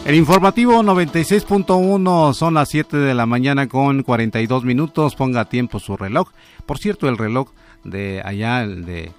El 0.06 0.16
informativo 0.16 0.84
96.1 0.84 2.34
son 2.34 2.54
las 2.54 2.70
7 2.70 2.96
de 2.96 3.14
la 3.14 3.26
mañana 3.26 3.68
con 3.68 4.04
42 4.04 4.64
minutos. 4.64 5.16
Ponga 5.16 5.42
a 5.42 5.50
tiempo 5.50 5.80
su 5.80 5.98
reloj. 5.98 6.30
Por 6.66 6.78
cierto, 6.78 7.10
el 7.10 7.18
reloj 7.18 7.50
de 7.84 8.22
allá, 8.24 8.62
el 8.62 8.86
de 8.86 9.12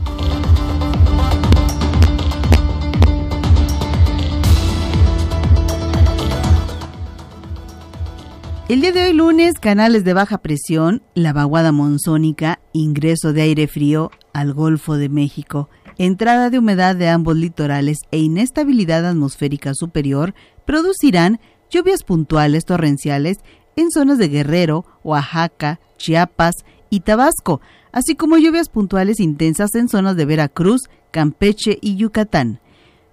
El 8.72 8.80
día 8.80 8.92
de 8.92 9.02
hoy 9.02 9.12
lunes, 9.12 9.58
canales 9.60 10.02
de 10.02 10.14
baja 10.14 10.38
presión, 10.38 11.02
la 11.14 11.34
vaguada 11.34 11.72
monzónica, 11.72 12.60
ingreso 12.72 13.34
de 13.34 13.42
aire 13.42 13.66
frío 13.66 14.10
al 14.32 14.54
Golfo 14.54 14.96
de 14.96 15.10
México, 15.10 15.68
entrada 15.98 16.50
de 16.50 16.58
humedad 16.58 16.96
de 16.96 17.08
ambos 17.08 17.36
litorales 17.36 17.98
e 18.10 18.18
inestabilidad 18.18 19.06
atmosférica 19.06 19.74
superior 19.74 20.34
producirán 20.66 21.40
lluvias 21.70 22.02
puntuales 22.02 22.64
torrenciales 22.64 23.38
en 23.76 23.90
zonas 23.90 24.18
de 24.18 24.28
Guerrero, 24.28 24.84
Oaxaca, 25.02 25.80
Chiapas 25.96 26.54
y 26.90 27.00
Tabasco, 27.00 27.60
así 27.92 28.14
como 28.14 28.36
lluvias 28.36 28.68
puntuales 28.68 29.20
intensas 29.20 29.74
en 29.74 29.88
zonas 29.88 30.16
de 30.16 30.26
Veracruz, 30.26 30.82
Campeche 31.10 31.78
y 31.80 31.96
Yucatán. 31.96 32.60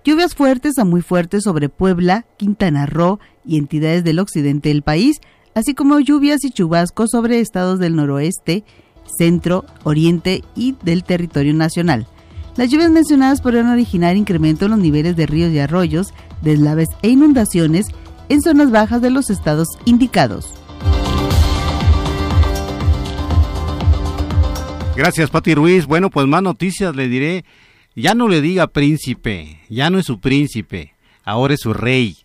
Lluvias 0.04 0.36
fuertes 0.36 0.78
a 0.78 0.86
muy 0.86 1.02
fuertes 1.02 1.44
sobre 1.44 1.70
Puebla, 1.70 2.26
Quintana 2.38 2.86
Roo 2.86 3.20
y 3.46 3.58
entidades 3.58 4.04
del 4.04 4.20
occidente 4.20 4.70
del 4.70 4.82
país, 4.82 5.20
así 5.56 5.74
como 5.74 6.00
lluvias 6.00 6.44
y 6.44 6.52
chubascos 6.52 7.12
sobre 7.12 7.40
estados 7.40 7.80
del 7.80 7.96
noroeste, 7.96 8.64
centro, 9.18 9.66
oriente 9.84 10.44
y 10.56 10.76
del 10.84 11.04
territorio 11.04 11.54
nacional. 11.54 12.08
Las 12.60 12.70
lluvias 12.70 12.92
mencionadas 12.92 13.40
podrían 13.40 13.70
originar 13.70 14.18
incremento 14.18 14.66
en 14.66 14.72
los 14.72 14.82
niveles 14.82 15.16
de 15.16 15.26
ríos 15.26 15.54
y 15.54 15.60
arroyos, 15.60 16.14
deslaves 16.42 16.90
e 17.02 17.08
inundaciones 17.08 17.86
en 18.28 18.42
zonas 18.42 18.70
bajas 18.70 19.02
de 19.02 19.10
los 19.10 19.30
estados 19.30 19.70
indicados. 19.86 20.54
Gracias, 24.94 25.30
Pati 25.30 25.56
Ruiz. 25.56 25.86
Bueno, 25.86 26.10
pues 26.10 26.28
más 26.28 26.44
noticias 26.44 26.94
le 26.98 27.08
diré. 27.08 27.46
Ya 27.96 28.14
no 28.14 28.28
le 28.28 28.42
diga 28.42 28.68
príncipe, 28.68 29.62
ya 29.70 29.90
no 29.90 29.98
es 29.98 30.06
su 30.06 30.20
príncipe, 30.20 30.96
ahora 31.24 31.54
es 31.54 31.62
su 31.62 31.72
rey. 31.72 32.18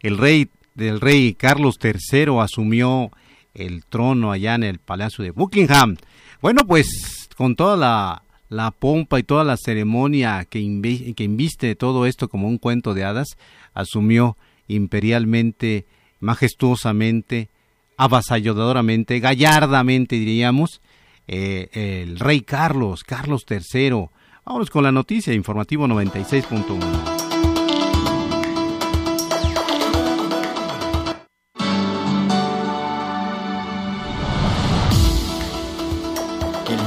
El 0.00 0.18
rey 0.18 0.50
del 0.74 1.00
rey 1.00 1.32
Carlos 1.32 1.76
III 1.82 2.40
asumió 2.42 3.10
el 3.54 3.86
trono 3.86 4.32
allá 4.32 4.54
en 4.54 4.64
el 4.64 4.80
Palacio 4.80 5.24
de 5.24 5.30
Buckingham. 5.30 5.96
Bueno, 6.42 6.66
pues 6.66 7.30
con 7.38 7.56
toda 7.56 7.78
la, 7.78 8.22
pompa 8.70 9.18
y 9.18 9.22
toda 9.22 9.44
la 9.44 9.56
ceremonia 9.56 10.46
que, 10.48 10.60
inviste 10.60 11.74
todo 11.74 12.06
esto 12.06 12.28
como 12.28 12.48
un 12.48 12.58
cuento 12.58 12.94
de 12.94 13.04
hadas, 13.04 13.36
asumió 13.74 14.36
imperialmente, 14.66 15.86
majestuosamente, 16.20 17.48
avasalladoramente, 17.96 19.20
gallardamente 19.20 20.16
diríamos, 20.16 20.80
eh, 21.26 21.68
el 21.72 22.18
rey 22.18 22.40
Carlos, 22.40 23.04
Carlos 23.04 23.44
III. 23.48 24.08
Vamos 24.44 24.70
con 24.70 24.82
la 24.82 24.92
noticia, 24.92 25.34
informativo 25.34 25.86
96.1. 25.86 27.27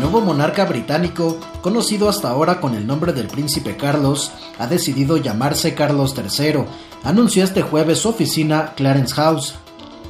nuevo 0.02 0.20
monarca 0.20 0.66
británico, 0.66 1.40
conocido 1.62 2.10
hasta 2.10 2.28
ahora 2.28 2.60
con 2.60 2.74
el 2.74 2.88
nombre 2.88 3.14
del 3.14 3.28
príncipe 3.28 3.78
Carlos, 3.78 4.32
ha 4.58 4.66
decidido 4.66 5.16
llamarse 5.16 5.76
Carlos 5.76 6.16
III, 6.18 6.66
anunció 7.04 7.44
este 7.44 7.62
jueves 7.62 8.00
su 8.00 8.10
oficina 8.10 8.74
Clarence 8.76 9.14
House. 9.14 9.54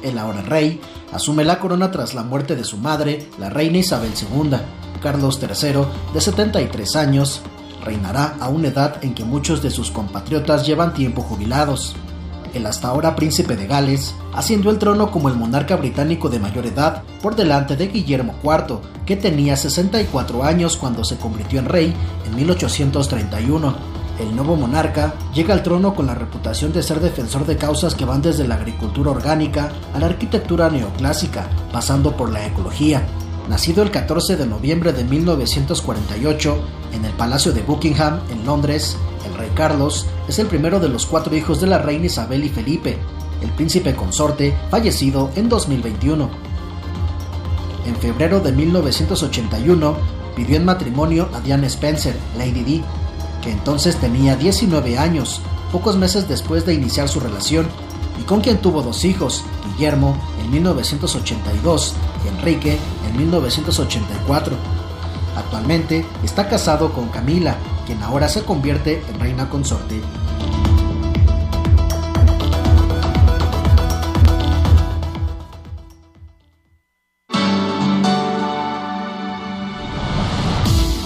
El 0.02 0.16
ahora 0.16 0.40
rey 0.40 0.80
asume 1.12 1.44
la 1.44 1.60
corona 1.60 1.90
tras 1.90 2.14
la 2.14 2.22
muerte 2.22 2.56
de 2.56 2.64
su 2.64 2.78
madre, 2.78 3.28
la 3.38 3.50
reina 3.50 3.78
Isabel 3.78 4.12
II. 4.18 4.56
Carlos 5.02 5.38
III, 5.42 5.84
de 6.14 6.20
73 6.22 6.96
años, 6.96 7.42
reinará 7.84 8.36
a 8.40 8.48
una 8.48 8.68
edad 8.68 9.04
en 9.04 9.12
que 9.14 9.24
muchos 9.24 9.62
de 9.62 9.70
sus 9.70 9.90
compatriotas 9.90 10.66
llevan 10.66 10.94
tiempo 10.94 11.20
jubilados 11.20 11.96
el 12.54 12.66
hasta 12.66 12.88
ahora 12.88 13.16
príncipe 13.16 13.56
de 13.56 13.66
Gales, 13.66 14.14
ascendió 14.32 14.70
el 14.70 14.78
trono 14.78 15.10
como 15.10 15.28
el 15.28 15.36
monarca 15.36 15.76
británico 15.76 16.28
de 16.28 16.38
mayor 16.38 16.66
edad 16.66 17.02
por 17.22 17.36
delante 17.36 17.76
de 17.76 17.88
Guillermo 17.88 18.34
IV, 18.42 18.80
que 19.06 19.16
tenía 19.16 19.56
64 19.56 20.44
años 20.44 20.76
cuando 20.76 21.04
se 21.04 21.16
convirtió 21.16 21.58
en 21.58 21.66
rey 21.66 21.94
en 22.26 22.36
1831. 22.36 23.74
El 24.20 24.36
nuevo 24.36 24.56
monarca 24.56 25.14
llega 25.34 25.54
al 25.54 25.62
trono 25.62 25.94
con 25.94 26.06
la 26.06 26.14
reputación 26.14 26.72
de 26.72 26.82
ser 26.82 27.00
defensor 27.00 27.46
de 27.46 27.56
causas 27.56 27.94
que 27.94 28.04
van 28.04 28.22
desde 28.22 28.46
la 28.46 28.56
agricultura 28.56 29.10
orgánica 29.10 29.72
a 29.94 29.98
la 29.98 30.06
arquitectura 30.06 30.68
neoclásica, 30.70 31.48
pasando 31.72 32.16
por 32.16 32.30
la 32.30 32.46
ecología. 32.46 33.06
Nacido 33.48 33.82
el 33.82 33.90
14 33.90 34.36
de 34.36 34.46
noviembre 34.46 34.92
de 34.92 35.04
1948 35.04 36.56
en 36.92 37.04
el 37.04 37.12
Palacio 37.12 37.52
de 37.52 37.62
Buckingham, 37.62 38.20
en 38.30 38.46
Londres, 38.46 38.96
el 39.26 39.34
rey 39.34 39.50
Carlos 39.54 40.06
es 40.28 40.38
el 40.38 40.46
primero 40.46 40.78
de 40.78 40.88
los 40.88 41.06
cuatro 41.06 41.34
hijos 41.34 41.60
de 41.60 41.66
la 41.66 41.78
reina 41.78 42.06
Isabel 42.06 42.44
y 42.44 42.48
Felipe, 42.48 42.98
el 43.42 43.50
príncipe 43.50 43.94
consorte 43.94 44.54
fallecido 44.70 45.30
en 45.34 45.48
2021. 45.48 46.30
En 47.86 47.96
febrero 47.96 48.38
de 48.40 48.52
1981 48.52 49.96
pidió 50.36 50.56
en 50.56 50.64
matrimonio 50.64 51.28
a 51.34 51.40
Diane 51.40 51.66
Spencer, 51.66 52.16
Lady 52.38 52.62
D, 52.62 52.82
que 53.42 53.50
entonces 53.50 53.96
tenía 53.96 54.36
19 54.36 54.98
años, 54.98 55.40
pocos 55.72 55.96
meses 55.96 56.28
después 56.28 56.64
de 56.64 56.74
iniciar 56.74 57.08
su 57.08 57.18
relación, 57.18 57.66
y 58.20 58.22
con 58.22 58.40
quien 58.40 58.58
tuvo 58.58 58.82
dos 58.82 59.04
hijos, 59.04 59.42
Guillermo 59.66 60.16
en 60.40 60.50
1982 60.52 61.94
y 62.11 62.11
Enrique 62.28 62.78
en 63.08 63.16
1984. 63.16 64.56
Actualmente 65.36 66.04
está 66.22 66.48
casado 66.48 66.92
con 66.92 67.08
Camila, 67.08 67.56
quien 67.86 68.02
ahora 68.02 68.28
se 68.28 68.44
convierte 68.44 69.02
en 69.08 69.20
reina 69.20 69.48
consorte. 69.48 70.00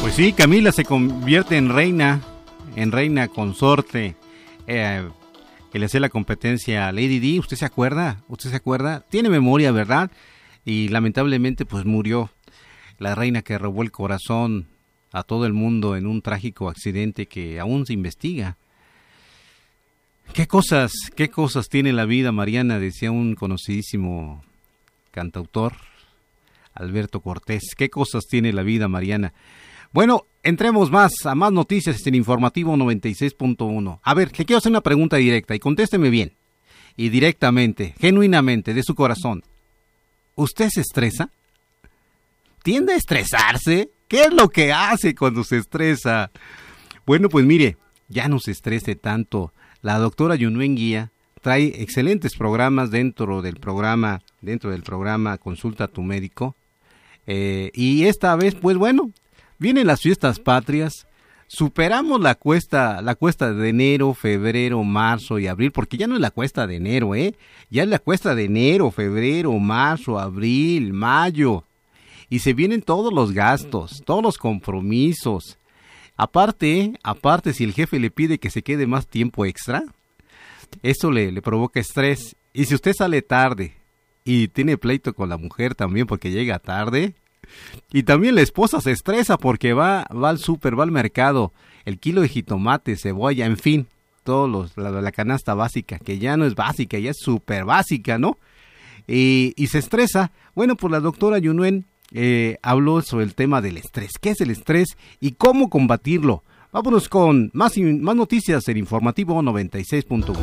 Pues 0.00 0.14
sí, 0.14 0.32
Camila 0.32 0.72
se 0.72 0.84
convierte 0.84 1.56
en 1.56 1.68
reina, 1.68 2.20
en 2.74 2.92
reina 2.92 3.28
consorte. 3.28 4.16
Eh, 4.66 5.08
que 5.70 5.78
le 5.78 5.86
hacía 5.86 6.00
la 6.00 6.08
competencia 6.08 6.88
a 6.88 6.92
Lady 6.92 7.18
D, 7.18 7.38
¿usted 7.38 7.56
se 7.56 7.64
acuerda? 7.64 8.22
¿Usted 8.28 8.50
se 8.50 8.56
acuerda? 8.56 9.04
Tiene 9.08 9.28
memoria, 9.28 9.72
¿verdad? 9.72 10.10
Y 10.66 10.88
lamentablemente 10.88 11.64
pues 11.64 11.86
murió 11.86 12.28
la 12.98 13.14
reina 13.14 13.40
que 13.40 13.56
robó 13.56 13.82
el 13.82 13.92
corazón 13.92 14.66
a 15.12 15.22
todo 15.22 15.46
el 15.46 15.52
mundo 15.52 15.96
en 15.96 16.06
un 16.06 16.20
trágico 16.20 16.68
accidente 16.68 17.26
que 17.26 17.60
aún 17.60 17.86
se 17.86 17.92
investiga. 17.92 18.56
¿Qué 20.34 20.48
cosas, 20.48 20.90
qué 21.14 21.30
cosas 21.30 21.68
tiene 21.68 21.92
la 21.92 22.04
vida, 22.04 22.32
Mariana? 22.32 22.80
Decía 22.80 23.12
un 23.12 23.36
conocidísimo 23.36 24.44
cantautor, 25.12 25.74
Alberto 26.74 27.20
Cortés. 27.20 27.74
¿Qué 27.76 27.88
cosas 27.88 28.24
tiene 28.28 28.52
la 28.52 28.64
vida, 28.64 28.88
Mariana? 28.88 29.32
Bueno, 29.92 30.26
entremos 30.42 30.90
más 30.90 31.12
a 31.24 31.34
más 31.34 31.52
noticias 31.52 32.04
en 32.06 32.16
Informativo 32.16 32.76
96.1. 32.76 34.00
A 34.02 34.14
ver, 34.14 34.36
le 34.36 34.44
quiero 34.44 34.58
hacer 34.58 34.70
una 34.70 34.80
pregunta 34.80 35.16
directa 35.16 35.54
y 35.54 35.60
contésteme 35.60 36.10
bien. 36.10 36.32
Y 36.96 37.10
directamente, 37.10 37.94
genuinamente, 38.00 38.74
de 38.74 38.82
su 38.82 38.94
corazón. 38.94 39.44
¿Usted 40.36 40.68
se 40.68 40.82
estresa? 40.82 41.30
¿Tiende 42.62 42.92
a 42.92 42.96
estresarse? 42.96 43.90
¿Qué 44.06 44.24
es 44.24 44.32
lo 44.32 44.50
que 44.50 44.72
hace 44.72 45.14
cuando 45.14 45.42
se 45.42 45.56
estresa? 45.56 46.30
Bueno, 47.06 47.28
pues 47.28 47.44
mire, 47.46 47.76
ya 48.08 48.28
no 48.28 48.38
se 48.38 48.52
estrese 48.52 48.96
tanto. 48.96 49.52
La 49.80 49.98
doctora 49.98 50.36
Yunuen 50.36 50.76
Guía 50.76 51.10
trae 51.40 51.80
excelentes 51.82 52.36
programas 52.36 52.90
dentro 52.90 53.40
del 53.40 53.56
programa, 53.56 54.20
dentro 54.42 54.70
del 54.70 54.82
programa 54.82 55.38
Consulta 55.38 55.84
a 55.84 55.88
tu 55.88 56.02
médico. 56.02 56.54
Eh, 57.26 57.70
y 57.72 58.04
esta 58.04 58.36
vez, 58.36 58.54
pues 58.54 58.76
bueno, 58.76 59.10
vienen 59.58 59.86
las 59.86 60.02
fiestas 60.02 60.38
patrias. 60.38 61.05
Superamos 61.48 62.20
la 62.20 62.34
cuesta, 62.34 63.00
la 63.02 63.14
cuesta 63.14 63.52
de 63.52 63.68
enero, 63.68 64.14
febrero, 64.14 64.82
marzo 64.82 65.38
y 65.38 65.46
abril, 65.46 65.70
porque 65.70 65.96
ya 65.96 66.08
no 66.08 66.16
es 66.16 66.20
la 66.20 66.32
cuesta 66.32 66.66
de 66.66 66.76
enero, 66.76 67.14
¿eh? 67.14 67.34
Ya 67.70 67.84
es 67.84 67.88
la 67.88 68.00
cuesta 68.00 68.34
de 68.34 68.44
enero, 68.44 68.90
febrero, 68.90 69.52
marzo, 69.58 70.18
abril, 70.18 70.92
mayo. 70.92 71.62
Y 72.28 72.40
se 72.40 72.52
vienen 72.52 72.82
todos 72.82 73.12
los 73.12 73.32
gastos, 73.32 74.02
todos 74.04 74.22
los 74.22 74.38
compromisos. 74.38 75.56
Aparte, 76.16 76.94
aparte, 77.04 77.52
si 77.52 77.62
el 77.62 77.74
jefe 77.74 78.00
le 78.00 78.10
pide 78.10 78.38
que 78.38 78.50
se 78.50 78.62
quede 78.62 78.88
más 78.88 79.06
tiempo 79.06 79.44
extra, 79.46 79.84
eso 80.82 81.12
le, 81.12 81.30
le 81.30 81.42
provoca 81.42 81.78
estrés. 81.78 82.34
Y 82.52 82.64
si 82.64 82.74
usted 82.74 82.92
sale 82.92 83.22
tarde 83.22 83.74
y 84.24 84.48
tiene 84.48 84.78
pleito 84.78 85.14
con 85.14 85.28
la 85.28 85.36
mujer 85.36 85.76
también 85.76 86.08
porque 86.08 86.32
llega 86.32 86.58
tarde, 86.58 87.14
y 87.92 88.02
también 88.02 88.34
la 88.34 88.42
esposa 88.42 88.80
se 88.80 88.92
estresa 88.92 89.38
porque 89.38 89.72
va, 89.72 90.06
va 90.14 90.30
al 90.30 90.38
súper, 90.38 90.78
va 90.78 90.84
al 90.84 90.90
mercado, 90.90 91.52
el 91.84 91.98
kilo 91.98 92.20
de 92.20 92.28
jitomate, 92.28 92.96
cebolla, 92.96 93.46
en 93.46 93.56
fin, 93.56 93.86
todos 94.24 94.50
los, 94.50 94.76
la, 94.76 95.12
canasta 95.12 95.54
básica, 95.54 95.98
que 95.98 96.18
ya 96.18 96.36
no 96.36 96.44
es 96.44 96.54
básica, 96.54 96.98
ya 96.98 97.10
es 97.10 97.18
súper 97.18 97.64
básica, 97.64 98.18
¿no? 98.18 98.38
Y, 99.06 99.54
y, 99.56 99.68
se 99.68 99.78
estresa. 99.78 100.32
Bueno, 100.56 100.74
pues 100.76 100.90
la 100.90 100.98
doctora 100.98 101.38
Yunuen 101.38 101.86
eh, 102.12 102.58
habló 102.62 103.02
sobre 103.02 103.24
el 103.24 103.34
tema 103.34 103.60
del 103.60 103.76
estrés. 103.76 104.12
¿Qué 104.20 104.30
es 104.30 104.40
el 104.40 104.50
estrés 104.50 104.96
y 105.20 105.32
cómo 105.32 105.70
combatirlo? 105.70 106.42
Vámonos 106.72 107.08
con 107.08 107.50
más, 107.54 107.78
más 107.78 108.16
noticias 108.16 108.66
en 108.68 108.76
Informativo 108.76 109.40
96.1. 109.40 110.36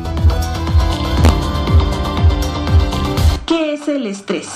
¿Qué 3.46 3.74
es 3.74 3.88
el 3.88 4.06
estrés? 4.06 4.48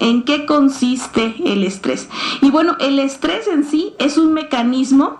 ¿En 0.00 0.24
qué 0.24 0.46
consiste 0.46 1.34
el 1.44 1.64
estrés? 1.64 2.08
Y 2.40 2.50
bueno, 2.50 2.76
el 2.80 2.98
estrés 2.98 3.48
en 3.48 3.64
sí 3.64 3.94
es 3.98 4.18
un 4.18 4.32
mecanismo 4.32 5.18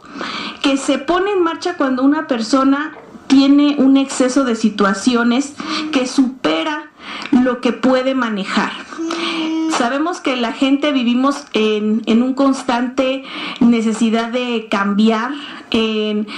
que 0.62 0.76
se 0.76 0.98
pone 0.98 1.32
en 1.32 1.42
marcha 1.42 1.76
cuando 1.76 2.02
una 2.02 2.26
persona 2.26 2.92
tiene 3.26 3.76
un 3.78 3.96
exceso 3.96 4.44
de 4.44 4.54
situaciones 4.54 5.54
que 5.92 6.06
supera 6.06 6.90
lo 7.30 7.60
que 7.60 7.72
puede 7.72 8.14
manejar. 8.14 8.72
Sabemos 9.76 10.20
que 10.20 10.36
la 10.36 10.52
gente 10.52 10.92
vivimos 10.92 11.46
en, 11.52 12.02
en 12.06 12.22
un 12.22 12.34
constante 12.34 13.24
necesidad 13.60 14.30
de 14.30 14.68
cambiar, 14.70 15.32
en, 15.72 16.28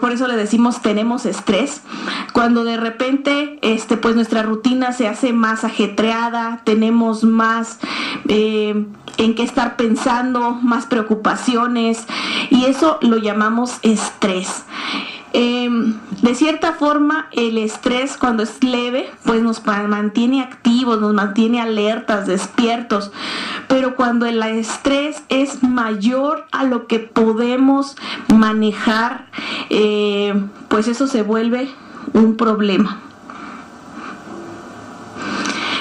por 0.00 0.12
eso 0.12 0.28
le 0.28 0.36
decimos 0.36 0.80
tenemos 0.80 1.26
estrés, 1.26 1.82
cuando 2.32 2.62
de 2.62 2.76
repente 2.76 3.58
este, 3.62 3.96
pues 3.96 4.14
nuestra 4.14 4.42
rutina 4.42 4.92
se 4.92 5.08
hace 5.08 5.32
más 5.32 5.64
ajetreada, 5.64 6.60
tenemos 6.64 7.24
más 7.24 7.80
eh, 8.28 8.86
en 9.16 9.34
qué 9.34 9.42
estar 9.42 9.76
pensando, 9.76 10.52
más 10.52 10.86
preocupaciones 10.86 12.06
y 12.50 12.66
eso 12.66 12.98
lo 13.02 13.16
llamamos 13.16 13.78
estrés. 13.82 14.64
Eh, 15.36 15.68
de 16.22 16.34
cierta 16.36 16.74
forma, 16.74 17.26
el 17.32 17.58
estrés 17.58 18.16
cuando 18.16 18.44
es 18.44 18.62
leve, 18.62 19.10
pues 19.24 19.42
nos 19.42 19.66
mantiene 19.66 20.42
activos, 20.42 21.00
nos 21.00 21.12
mantiene 21.12 21.60
alertas, 21.60 22.28
despiertos. 22.28 23.10
Pero 23.66 23.96
cuando 23.96 24.26
el 24.26 24.40
estrés 24.44 25.24
es 25.28 25.64
mayor 25.64 26.46
a 26.52 26.62
lo 26.62 26.86
que 26.86 27.00
podemos 27.00 27.96
manejar, 28.32 29.26
eh, 29.70 30.40
pues 30.68 30.86
eso 30.86 31.08
se 31.08 31.22
vuelve 31.22 31.68
un 32.12 32.36
problema. 32.36 33.00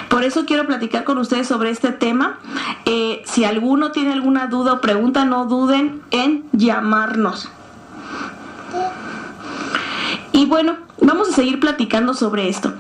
Por 0.10 0.24
eso 0.24 0.46
quiero 0.48 0.66
platicar 0.66 1.04
con 1.04 1.20
ustedes 1.20 1.48
sobre 1.48 1.70
este 1.70 1.92
tema. 1.92 2.40
Eh, 2.86 3.22
si 3.26 3.46
alguno 3.46 3.92
tiene 3.92 4.14
alguna 4.14 4.48
duda 4.48 4.74
o 4.74 4.82
pregunta, 4.82 5.26
no 5.26 5.46
duden 5.46 6.02
en 6.10 6.44
llamarnos. 6.54 7.50
Bueno, 10.54 10.76
vamos 11.02 11.30
a 11.30 11.32
seguir 11.32 11.60
platicando 11.60 12.14
sobre 12.14 12.48
esto. 12.48 12.76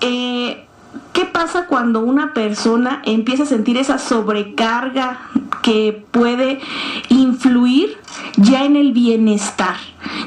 Eh, 0.00 0.68
¿Qué 1.12 1.24
pasa 1.24 1.66
cuando 1.66 1.98
una 1.98 2.32
persona 2.32 3.02
empieza 3.04 3.42
a 3.42 3.46
sentir 3.46 3.76
esa 3.76 3.98
sobrecarga 3.98 5.18
que 5.64 6.06
puede 6.12 6.60
influir 7.08 7.98
ya 8.36 8.64
en 8.64 8.76
el 8.76 8.92
bienestar? 8.92 9.74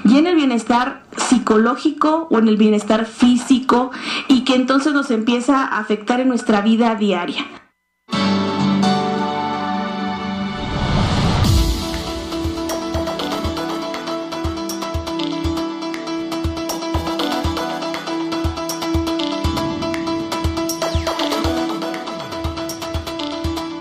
Ya 0.03 0.17
en 0.17 0.27
el 0.27 0.35
bienestar 0.35 1.01
psicológico 1.15 2.27
o 2.29 2.39
en 2.39 2.49
el 2.49 2.57
bienestar 2.57 3.05
físico 3.05 3.91
y 4.27 4.43
que 4.43 4.55
entonces 4.55 4.91
nos 4.91 5.11
empieza 5.11 5.63
a 5.63 5.79
afectar 5.79 6.19
en 6.19 6.27
nuestra 6.27 6.59
vida 6.59 6.93
diaria. 6.95 7.45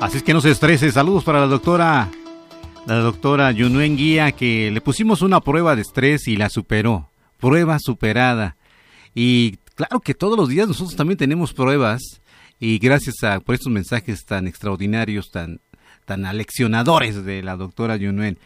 Así 0.04 0.18
es 0.18 0.22
que 0.22 0.34
no 0.34 0.42
se 0.42 0.50
estrese. 0.50 0.92
Saludos 0.92 1.24
para 1.24 1.40
la 1.40 1.46
doctora, 1.46 2.10
la 2.86 2.96
doctora 2.96 3.52
Yunuen 3.52 3.96
Guía, 3.96 4.32
que 4.32 4.70
le 4.70 4.82
pusimos 4.82 5.22
una 5.22 5.40
prueba 5.40 5.74
de 5.74 5.80
estrés 5.80 6.28
y 6.28 6.36
la 6.36 6.50
superó. 6.50 7.08
Prueba 7.40 7.78
superada. 7.80 8.54
Y 9.14 9.56
claro 9.74 10.00
que 10.00 10.12
todos 10.12 10.36
los 10.36 10.50
días 10.50 10.68
nosotros 10.68 10.94
también 10.94 11.16
tenemos 11.16 11.54
pruebas. 11.54 12.20
Y 12.60 12.78
gracias 12.80 13.24
a 13.24 13.40
por 13.40 13.54
estos 13.54 13.72
mensajes 13.72 14.26
tan 14.26 14.46
extraordinarios, 14.46 15.30
tan, 15.30 15.62
tan 16.04 16.26
aleccionadores 16.26 17.24
de 17.24 17.42
la 17.42 17.56
doctora 17.56 17.96
Yunuen. 17.96 18.38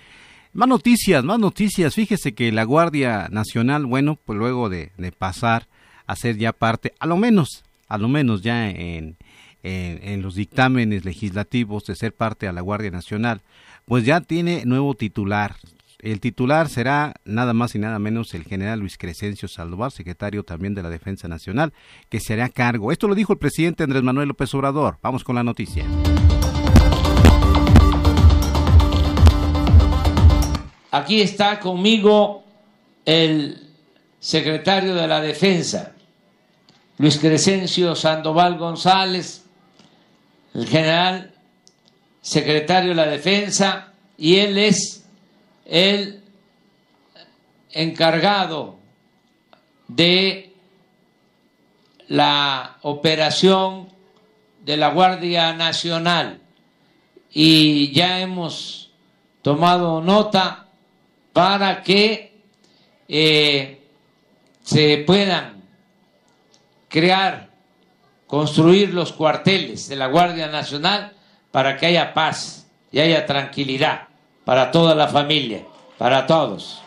Más 0.52 0.68
noticias, 0.68 1.24
más 1.24 1.40
noticias. 1.40 1.92
Fíjese 1.92 2.34
que 2.34 2.52
la 2.52 2.62
Guardia 2.62 3.26
Nacional, 3.32 3.84
bueno, 3.84 4.16
pues 4.24 4.38
luego 4.38 4.68
de, 4.68 4.92
de 4.96 5.10
pasar 5.10 5.66
a 6.06 6.14
ser 6.14 6.36
ya 6.36 6.52
parte, 6.52 6.94
a 7.00 7.06
lo 7.08 7.16
menos, 7.16 7.64
a 7.88 7.98
lo 7.98 8.06
menos 8.06 8.42
ya 8.42 8.70
en, 8.70 9.16
en, 9.62 10.22
los 10.22 10.34
dictámenes 10.34 11.04
legislativos 11.04 11.84
de 11.84 11.94
ser 11.94 12.14
parte 12.14 12.48
a 12.48 12.52
la 12.52 12.60
Guardia 12.60 12.90
Nacional, 12.90 13.42
pues 13.84 14.04
ya 14.04 14.20
tiene 14.20 14.64
nuevo 14.64 14.94
titular. 14.94 15.56
El 16.00 16.20
titular 16.20 16.68
será 16.68 17.14
nada 17.24 17.54
más 17.54 17.74
y 17.74 17.80
nada 17.80 17.98
menos 17.98 18.32
el 18.34 18.44
general 18.44 18.78
Luis 18.78 18.96
Crescencio 18.98 19.48
Saldovar, 19.48 19.90
secretario 19.90 20.44
también 20.44 20.74
de 20.74 20.82
la 20.82 20.90
Defensa 20.90 21.26
Nacional, 21.26 21.72
que 22.08 22.20
se 22.20 22.34
hará 22.34 22.48
cargo. 22.48 22.92
Esto 22.92 23.08
lo 23.08 23.16
dijo 23.16 23.32
el 23.32 23.38
presidente 23.38 23.82
Andrés 23.82 24.04
Manuel 24.04 24.28
López 24.28 24.54
Obrador. 24.54 24.98
Vamos 25.02 25.24
con 25.24 25.34
la 25.34 25.42
noticia. 25.42 25.84
Aquí 30.90 31.20
está 31.20 31.58
conmigo 31.58 32.44
el 33.04 33.68
secretario 34.20 34.94
de 34.94 35.06
la 35.06 35.20
Defensa, 35.20 35.92
Luis 36.98 37.18
Crescencio 37.18 37.94
Sandoval 37.94 38.56
González, 38.56 39.47
el 40.58 40.66
general 40.66 41.32
secretario 42.20 42.90
de 42.90 42.96
la 42.96 43.06
Defensa, 43.06 43.92
y 44.16 44.36
él 44.36 44.58
es 44.58 45.04
el 45.64 46.20
encargado 47.70 48.78
de 49.86 50.52
la 52.08 52.78
operación 52.82 53.88
de 54.64 54.76
la 54.76 54.90
Guardia 54.90 55.52
Nacional. 55.52 56.40
Y 57.30 57.92
ya 57.92 58.20
hemos 58.20 58.90
tomado 59.42 60.00
nota 60.00 60.66
para 61.32 61.82
que 61.82 62.32
eh, 63.06 63.80
se 64.64 64.98
puedan 65.06 65.62
crear, 66.88 67.47
construir 68.28 68.92
los 68.92 69.12
cuarteles 69.12 69.88
de 69.88 69.96
la 69.96 70.06
Guardia 70.06 70.46
Nacional 70.48 71.14
para 71.50 71.76
que 71.76 71.86
haya 71.86 72.12
paz 72.14 72.70
y 72.92 73.00
haya 73.00 73.26
tranquilidad 73.26 74.08
para 74.44 74.70
toda 74.70 74.94
la 74.94 75.08
familia, 75.08 75.64
para 75.96 76.26
todos. 76.26 76.82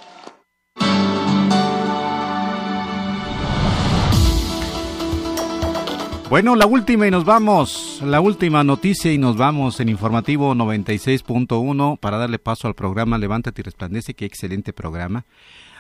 Bueno, 6.30 6.56
la 6.56 6.66
última 6.66 7.08
y 7.08 7.12
nos 7.12 7.26
vamos. 7.26 8.02
La 8.06 8.22
última 8.22 8.64
noticia 8.64 9.12
y 9.12 9.18
nos 9.18 9.36
vamos 9.36 9.82
en 9.82 9.90
informativo 9.90 10.56
96.1 10.56 12.00
para 12.00 12.18
darle 12.18 12.40
paso 12.40 12.68
al 12.68 12.76
programa 12.76 13.18
Levántate 13.18 13.62
y 13.62 13.64
Resplandece, 13.64 14.14
qué 14.14 14.26
excelente 14.26 14.72
programa. 14.74 15.26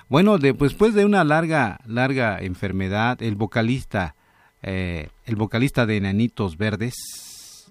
Bueno, 0.09 0.39
después 0.39 0.93
de 0.93 1.05
una 1.05 1.23
larga, 1.23 1.79
larga 1.85 2.39
enfermedad, 2.39 3.21
el 3.21 3.35
vocalista, 3.35 4.15
eh, 4.63 5.09
el 5.25 5.35
vocalista 5.35 5.85
de 5.85 5.97
Enanitos 5.97 6.57
Verdes, 6.57 6.93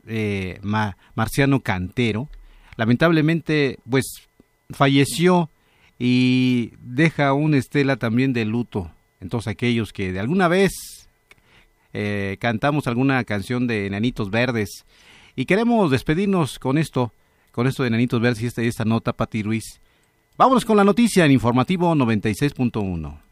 eh, 0.06 0.60
Marciano 1.14 1.60
Cantero, 1.60 2.28
lamentablemente, 2.76 3.78
pues 3.88 4.28
falleció 4.70 5.50
y 5.98 6.72
deja 6.80 7.32
una 7.32 7.58
estela 7.58 7.96
también 7.96 8.32
de 8.32 8.44
luto 8.44 8.90
en 9.20 9.28
todos 9.28 9.46
aquellos 9.46 9.92
que 9.92 10.12
de 10.12 10.20
alguna 10.20 10.48
vez 10.48 10.72
eh, 11.92 12.36
cantamos 12.40 12.86
alguna 12.86 13.22
canción 13.24 13.66
de 13.66 13.86
Enanitos 13.86 14.30
Verdes 14.30 14.86
y 15.36 15.44
queremos 15.44 15.90
despedirnos 15.90 16.58
con 16.58 16.78
esto, 16.78 17.12
con 17.52 17.66
esto 17.66 17.82
de 17.82 17.88
Enanitos 17.88 18.20
Verdes 18.20 18.42
y 18.42 18.46
esta, 18.46 18.62
esta 18.62 18.84
nota, 18.84 19.12
Pati 19.12 19.42
Ruiz. 19.42 19.80
Vámonos 20.36 20.64
con 20.64 20.76
la 20.76 20.84
noticia 20.84 21.26
en 21.26 21.32
Informativo 21.32 21.94
96.1. 21.94 23.29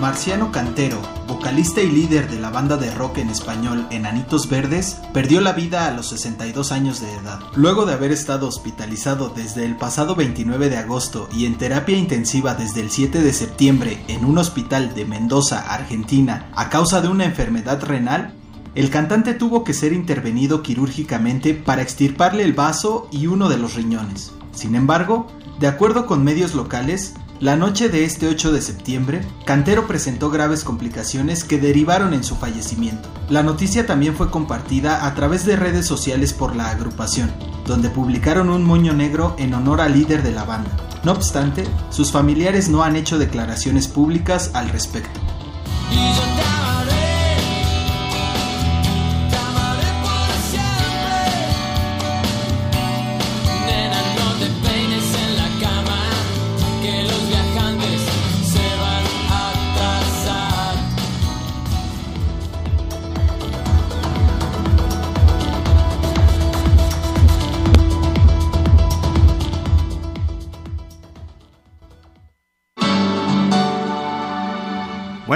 Marciano 0.00 0.52
Cantero, 0.52 1.00
vocalista 1.26 1.80
y 1.80 1.90
líder 1.90 2.30
de 2.30 2.38
la 2.38 2.50
banda 2.50 2.76
de 2.76 2.94
rock 2.94 3.18
en 3.18 3.30
español 3.30 3.86
Enanitos 3.90 4.48
Verdes, 4.48 4.98
perdió 5.12 5.40
la 5.40 5.52
vida 5.52 5.88
a 5.88 5.90
los 5.90 6.10
62 6.10 6.70
años 6.70 7.00
de 7.00 7.12
edad. 7.12 7.40
Luego 7.56 7.84
de 7.84 7.94
haber 7.94 8.12
estado 8.12 8.46
hospitalizado 8.46 9.30
desde 9.34 9.64
el 9.64 9.76
pasado 9.76 10.14
29 10.14 10.70
de 10.70 10.76
agosto 10.76 11.28
y 11.32 11.46
en 11.46 11.58
terapia 11.58 11.96
intensiva 11.96 12.54
desde 12.54 12.80
el 12.80 12.90
7 12.90 13.22
de 13.22 13.32
septiembre 13.32 14.04
en 14.06 14.24
un 14.24 14.38
hospital 14.38 14.94
de 14.94 15.04
Mendoza, 15.04 15.58
Argentina, 15.74 16.48
a 16.54 16.70
causa 16.70 17.00
de 17.00 17.08
una 17.08 17.24
enfermedad 17.24 17.82
renal, 17.82 18.34
el 18.76 18.90
cantante 18.90 19.34
tuvo 19.34 19.64
que 19.64 19.74
ser 19.74 19.92
intervenido 19.92 20.62
quirúrgicamente 20.62 21.54
para 21.54 21.82
extirparle 21.82 22.44
el 22.44 22.52
vaso 22.52 23.08
y 23.10 23.26
uno 23.26 23.48
de 23.48 23.58
los 23.58 23.74
riñones. 23.74 24.32
Sin 24.52 24.76
embargo, 24.76 25.26
de 25.58 25.66
acuerdo 25.66 26.06
con 26.06 26.22
medios 26.22 26.54
locales, 26.54 27.14
la 27.40 27.54
noche 27.54 27.88
de 27.88 28.04
este 28.04 28.26
8 28.26 28.50
de 28.50 28.60
septiembre, 28.60 29.20
Cantero 29.44 29.86
presentó 29.86 30.28
graves 30.28 30.64
complicaciones 30.64 31.44
que 31.44 31.58
derivaron 31.58 32.12
en 32.12 32.24
su 32.24 32.34
fallecimiento. 32.34 33.08
La 33.28 33.44
noticia 33.44 33.86
también 33.86 34.16
fue 34.16 34.30
compartida 34.30 35.06
a 35.06 35.14
través 35.14 35.46
de 35.46 35.54
redes 35.54 35.86
sociales 35.86 36.32
por 36.32 36.56
la 36.56 36.70
agrupación, 36.70 37.32
donde 37.64 37.90
publicaron 37.90 38.50
un 38.50 38.64
moño 38.64 38.92
negro 38.92 39.36
en 39.38 39.54
honor 39.54 39.80
al 39.80 39.92
líder 39.92 40.24
de 40.24 40.32
la 40.32 40.42
banda. 40.44 40.76
No 41.04 41.12
obstante, 41.12 41.64
sus 41.90 42.10
familiares 42.10 42.68
no 42.68 42.82
han 42.82 42.96
hecho 42.96 43.18
declaraciones 43.18 43.86
públicas 43.86 44.50
al 44.54 44.68
respecto. 44.70 45.20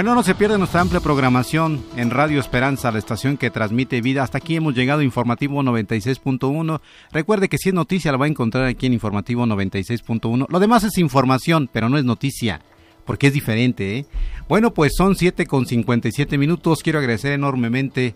Bueno, 0.03 0.15
no 0.15 0.23
se 0.23 0.35
pierda 0.35 0.57
nuestra 0.57 0.81
amplia 0.81 0.99
programación 0.99 1.81
en 1.95 2.09
Radio 2.09 2.37
Esperanza, 2.37 2.91
la 2.91 2.99
estación 2.99 3.37
que 3.37 3.49
transmite 3.49 4.01
vida. 4.01 4.21
Hasta 4.21 4.39
aquí 4.39 4.57
hemos 4.57 4.75
llegado 4.75 5.01
Informativo 5.01 5.63
96.1. 5.63 6.81
Recuerde 7.13 7.47
que 7.47 7.57
si 7.57 7.69
es 7.69 7.73
noticia 7.73 8.11
la 8.11 8.17
va 8.17 8.25
a 8.25 8.27
encontrar 8.27 8.65
aquí 8.65 8.85
en 8.85 8.91
Informativo 8.91 9.45
96.1. 9.45 10.47
Lo 10.49 10.59
demás 10.59 10.83
es 10.83 10.97
información, 10.97 11.69
pero 11.71 11.87
no 11.87 11.97
es 11.97 12.03
noticia, 12.03 12.59
porque 13.05 13.27
es 13.27 13.33
diferente. 13.33 13.99
¿eh? 13.99 14.05
Bueno, 14.49 14.73
pues 14.73 14.91
son 14.93 15.15
7 15.15 15.45
con 15.45 15.65
57 15.65 16.37
minutos. 16.37 16.83
Quiero 16.83 16.99
agradecer 16.99 17.31
enormemente 17.31 18.13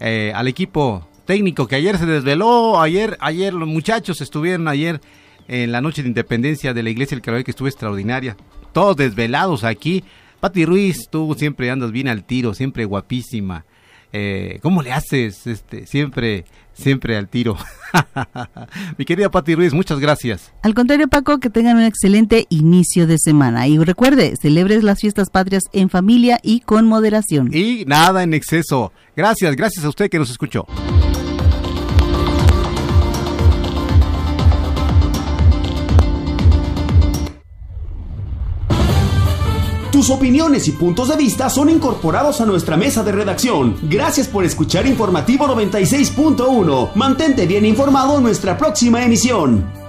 eh, 0.00 0.32
al 0.34 0.48
equipo 0.48 1.06
técnico 1.26 1.68
que 1.68 1.76
ayer 1.76 1.96
se 1.96 2.06
desveló. 2.06 2.80
Ayer, 2.80 3.16
ayer 3.20 3.54
los 3.54 3.68
muchachos 3.68 4.20
estuvieron 4.20 4.66
ayer 4.66 5.00
en 5.46 5.70
la 5.70 5.80
noche 5.80 6.02
de 6.02 6.08
independencia 6.08 6.74
de 6.74 6.82
la 6.82 6.90
Iglesia 6.90 7.14
del 7.14 7.22
Calvario 7.22 7.44
que 7.44 7.52
estuvo 7.52 7.68
extraordinaria. 7.68 8.36
Todos 8.72 8.96
desvelados 8.96 9.62
aquí 9.62 10.02
Pati 10.44 10.66
Ruiz, 10.66 11.08
tú 11.08 11.34
siempre 11.38 11.70
andas 11.70 11.90
bien 11.90 12.06
al 12.06 12.22
tiro, 12.22 12.52
siempre 12.52 12.84
guapísima. 12.84 13.64
Eh, 14.12 14.58
¿Cómo 14.60 14.82
le 14.82 14.92
haces? 14.92 15.46
Este, 15.46 15.86
siempre, 15.86 16.44
siempre 16.74 17.16
al 17.16 17.30
tiro. 17.30 17.56
Mi 18.98 19.06
querida 19.06 19.30
Pati 19.30 19.54
Ruiz, 19.54 19.72
muchas 19.72 20.00
gracias. 20.00 20.52
Al 20.60 20.74
contrario, 20.74 21.08
Paco, 21.08 21.40
que 21.40 21.48
tengan 21.48 21.78
un 21.78 21.84
excelente 21.84 22.44
inicio 22.50 23.06
de 23.06 23.16
semana. 23.16 23.66
Y 23.68 23.78
recuerde, 23.78 24.36
celebres 24.36 24.84
las 24.84 25.00
fiestas 25.00 25.30
patrias 25.30 25.62
en 25.72 25.88
familia 25.88 26.38
y 26.42 26.60
con 26.60 26.86
moderación. 26.86 27.48
Y 27.50 27.86
nada 27.86 28.22
en 28.22 28.34
exceso. 28.34 28.92
Gracias, 29.16 29.56
gracias 29.56 29.82
a 29.86 29.88
usted 29.88 30.10
que 30.10 30.18
nos 30.18 30.30
escuchó. 30.30 30.66
Tus 40.04 40.14
opiniones 40.14 40.68
y 40.68 40.72
puntos 40.72 41.08
de 41.08 41.16
vista 41.16 41.48
son 41.48 41.70
incorporados 41.70 42.42
a 42.42 42.44
nuestra 42.44 42.76
mesa 42.76 43.02
de 43.02 43.10
redacción. 43.10 43.74
Gracias 43.84 44.28
por 44.28 44.44
escuchar 44.44 44.86
Informativo 44.86 45.46
96.1. 45.46 46.90
Mantente 46.94 47.46
bien 47.46 47.64
informado 47.64 48.18
en 48.18 48.24
nuestra 48.24 48.58
próxima 48.58 49.02
emisión. 49.02 49.83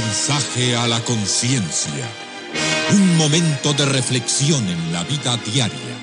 Mensaje 0.00 0.76
a 0.76 0.88
la 0.88 0.98
conciencia. 1.04 2.06
Un 2.92 3.16
momento 3.18 3.74
de 3.74 3.84
reflexión 3.84 4.66
en 4.66 4.92
la 4.92 5.04
vida 5.04 5.36
diaria. 5.44 5.94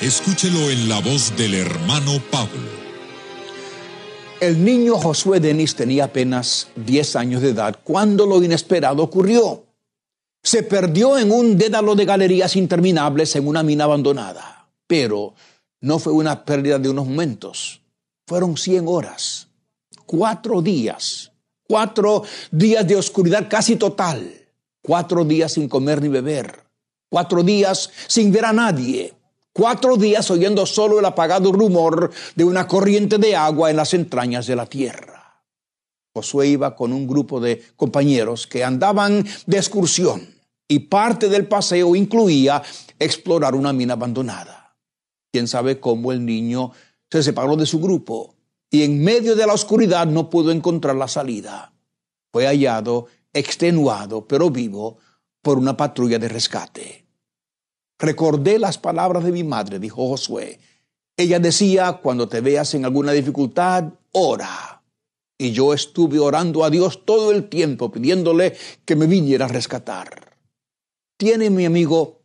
Escúchelo 0.00 0.70
en 0.70 0.88
la 0.88 1.00
voz 1.00 1.36
del 1.36 1.54
hermano 1.54 2.20
Pablo. 2.30 2.84
El 4.40 4.64
niño 4.64 4.96
Josué 4.96 5.40
Denis 5.40 5.74
tenía 5.74 6.04
apenas 6.04 6.68
10 6.76 7.16
años 7.16 7.42
de 7.42 7.50
edad 7.50 7.76
cuando 7.82 8.26
lo 8.26 8.42
inesperado 8.42 9.02
ocurrió. 9.02 9.64
Se 10.42 10.62
perdió 10.62 11.18
en 11.18 11.32
un 11.32 11.58
dédalo 11.58 11.94
de 11.94 12.04
galerías 12.04 12.54
interminables 12.54 13.34
en 13.34 13.48
una 13.48 13.62
mina 13.62 13.84
abandonada. 13.84 14.68
Pero 14.86 15.34
no 15.80 15.98
fue 15.98 16.12
una 16.12 16.44
pérdida 16.44 16.78
de 16.78 16.90
unos 16.90 17.06
momentos. 17.06 17.80
Fueron 18.26 18.56
100 18.56 18.84
horas, 18.86 19.48
cuatro 20.06 20.62
días, 20.62 21.32
cuatro 21.74 22.22
días 22.52 22.86
de 22.86 22.94
oscuridad 22.94 23.48
casi 23.50 23.74
total, 23.74 24.32
cuatro 24.80 25.24
días 25.24 25.54
sin 25.54 25.68
comer 25.68 26.00
ni 26.00 26.06
beber, 26.06 26.62
cuatro 27.10 27.42
días 27.42 27.90
sin 28.06 28.30
ver 28.30 28.44
a 28.44 28.52
nadie, 28.52 29.12
Cuatro 29.56 29.96
días 29.96 30.28
oyendo 30.32 30.66
solo 30.66 30.98
el 30.98 31.04
apagado 31.04 31.52
rumor 31.52 32.10
de 32.34 32.42
una 32.42 32.66
corriente 32.66 33.18
de 33.18 33.36
agua 33.36 33.70
en 33.70 33.76
las 33.76 33.94
entrañas 33.94 34.48
de 34.48 34.56
la 34.56 34.66
tierra. 34.66 35.44
Josué 36.12 36.48
iba 36.48 36.74
con 36.74 36.92
un 36.92 37.06
grupo 37.06 37.38
de 37.38 37.62
compañeros 37.76 38.48
que 38.48 38.64
andaban 38.64 39.24
de 39.46 39.56
excursión 39.56 40.28
y 40.66 40.80
parte 40.80 41.28
del 41.28 41.46
paseo 41.46 41.94
incluía 41.94 42.64
explorar 42.98 43.54
una 43.54 43.72
mina 43.72 43.92
abandonada. 43.92 44.76
Quién 45.32 45.46
sabe 45.46 45.78
cómo 45.78 46.10
el 46.10 46.24
niño 46.24 46.72
se 47.08 47.22
separó 47.22 47.54
de 47.54 47.66
su 47.66 47.78
grupo 47.78 48.33
y 48.74 48.82
en 48.82 49.04
medio 49.04 49.36
de 49.36 49.46
la 49.46 49.52
oscuridad 49.52 50.04
no 50.04 50.28
pudo 50.28 50.50
encontrar 50.50 50.96
la 50.96 51.06
salida. 51.06 51.72
Fue 52.32 52.44
hallado, 52.44 53.06
extenuado, 53.32 54.26
pero 54.26 54.50
vivo, 54.50 54.98
por 55.42 55.58
una 55.58 55.76
patrulla 55.76 56.18
de 56.18 56.28
rescate. 56.28 57.06
Recordé 58.00 58.58
las 58.58 58.78
palabras 58.78 59.22
de 59.22 59.30
mi 59.30 59.44
madre, 59.44 59.78
dijo 59.78 60.08
Josué. 60.08 60.58
Ella 61.16 61.38
decía, 61.38 62.00
cuando 62.02 62.28
te 62.28 62.40
veas 62.40 62.74
en 62.74 62.84
alguna 62.84 63.12
dificultad, 63.12 63.92
ora. 64.10 64.82
Y 65.38 65.52
yo 65.52 65.72
estuve 65.72 66.18
orando 66.18 66.64
a 66.64 66.70
Dios 66.70 67.04
todo 67.04 67.30
el 67.30 67.48
tiempo, 67.48 67.92
pidiéndole 67.92 68.56
que 68.84 68.96
me 68.96 69.06
viniera 69.06 69.44
a 69.44 69.48
rescatar. 69.48 70.36
¿Tiene 71.16 71.48
mi 71.48 71.64
amigo 71.64 72.22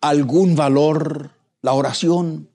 algún 0.00 0.54
valor 0.54 1.32
la 1.60 1.72
oración? 1.72 2.53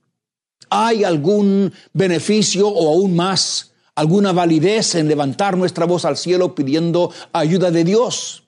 ¿Hay 0.69 1.03
algún 1.03 1.73
beneficio 1.93 2.67
o 2.67 2.89
aún 2.89 3.15
más, 3.15 3.71
alguna 3.95 4.31
validez 4.31 4.95
en 4.95 5.07
levantar 5.07 5.57
nuestra 5.57 5.85
voz 5.85 6.05
al 6.05 6.17
cielo 6.17 6.53
pidiendo 6.53 7.11
ayuda 7.33 7.71
de 7.71 7.83
Dios? 7.83 8.43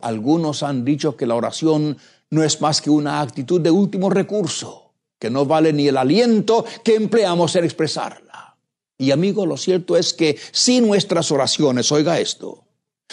Algunos 0.00 0.62
han 0.62 0.84
dicho 0.84 1.16
que 1.16 1.26
la 1.26 1.34
oración 1.34 1.98
no 2.30 2.44
es 2.44 2.60
más 2.60 2.80
que 2.80 2.90
una 2.90 3.20
actitud 3.20 3.60
de 3.60 3.70
último 3.70 4.10
recurso, 4.10 4.92
que 5.18 5.30
no 5.30 5.46
vale 5.46 5.72
ni 5.72 5.88
el 5.88 5.96
aliento 5.96 6.64
que 6.84 6.94
empleamos 6.94 7.56
en 7.56 7.64
expresarla. 7.64 8.56
Y 8.96 9.10
amigo, 9.10 9.46
lo 9.46 9.56
cierto 9.56 9.96
es 9.96 10.12
que 10.12 10.36
si 10.52 10.80
nuestras 10.80 11.30
oraciones, 11.32 11.90
oiga 11.90 12.20
esto, 12.20 12.64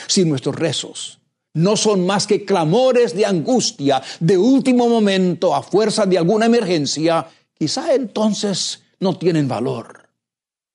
si 0.07 0.25
nuestros 0.25 0.55
rezos 0.55 1.19
no 1.53 1.77
son 1.77 2.05
más 2.05 2.27
que 2.27 2.43
clamores 2.43 3.15
de 3.15 3.25
angustia 3.25 4.01
de 4.19 4.37
último 4.37 4.89
momento 4.89 5.55
a 5.55 5.63
fuerza 5.63 6.05
de 6.05 6.17
alguna 6.17 6.47
emergencia, 6.47 7.27
quizá 7.55 7.95
entonces 7.95 8.83
no 8.99 9.17
tienen 9.17 9.47
valor. 9.47 10.09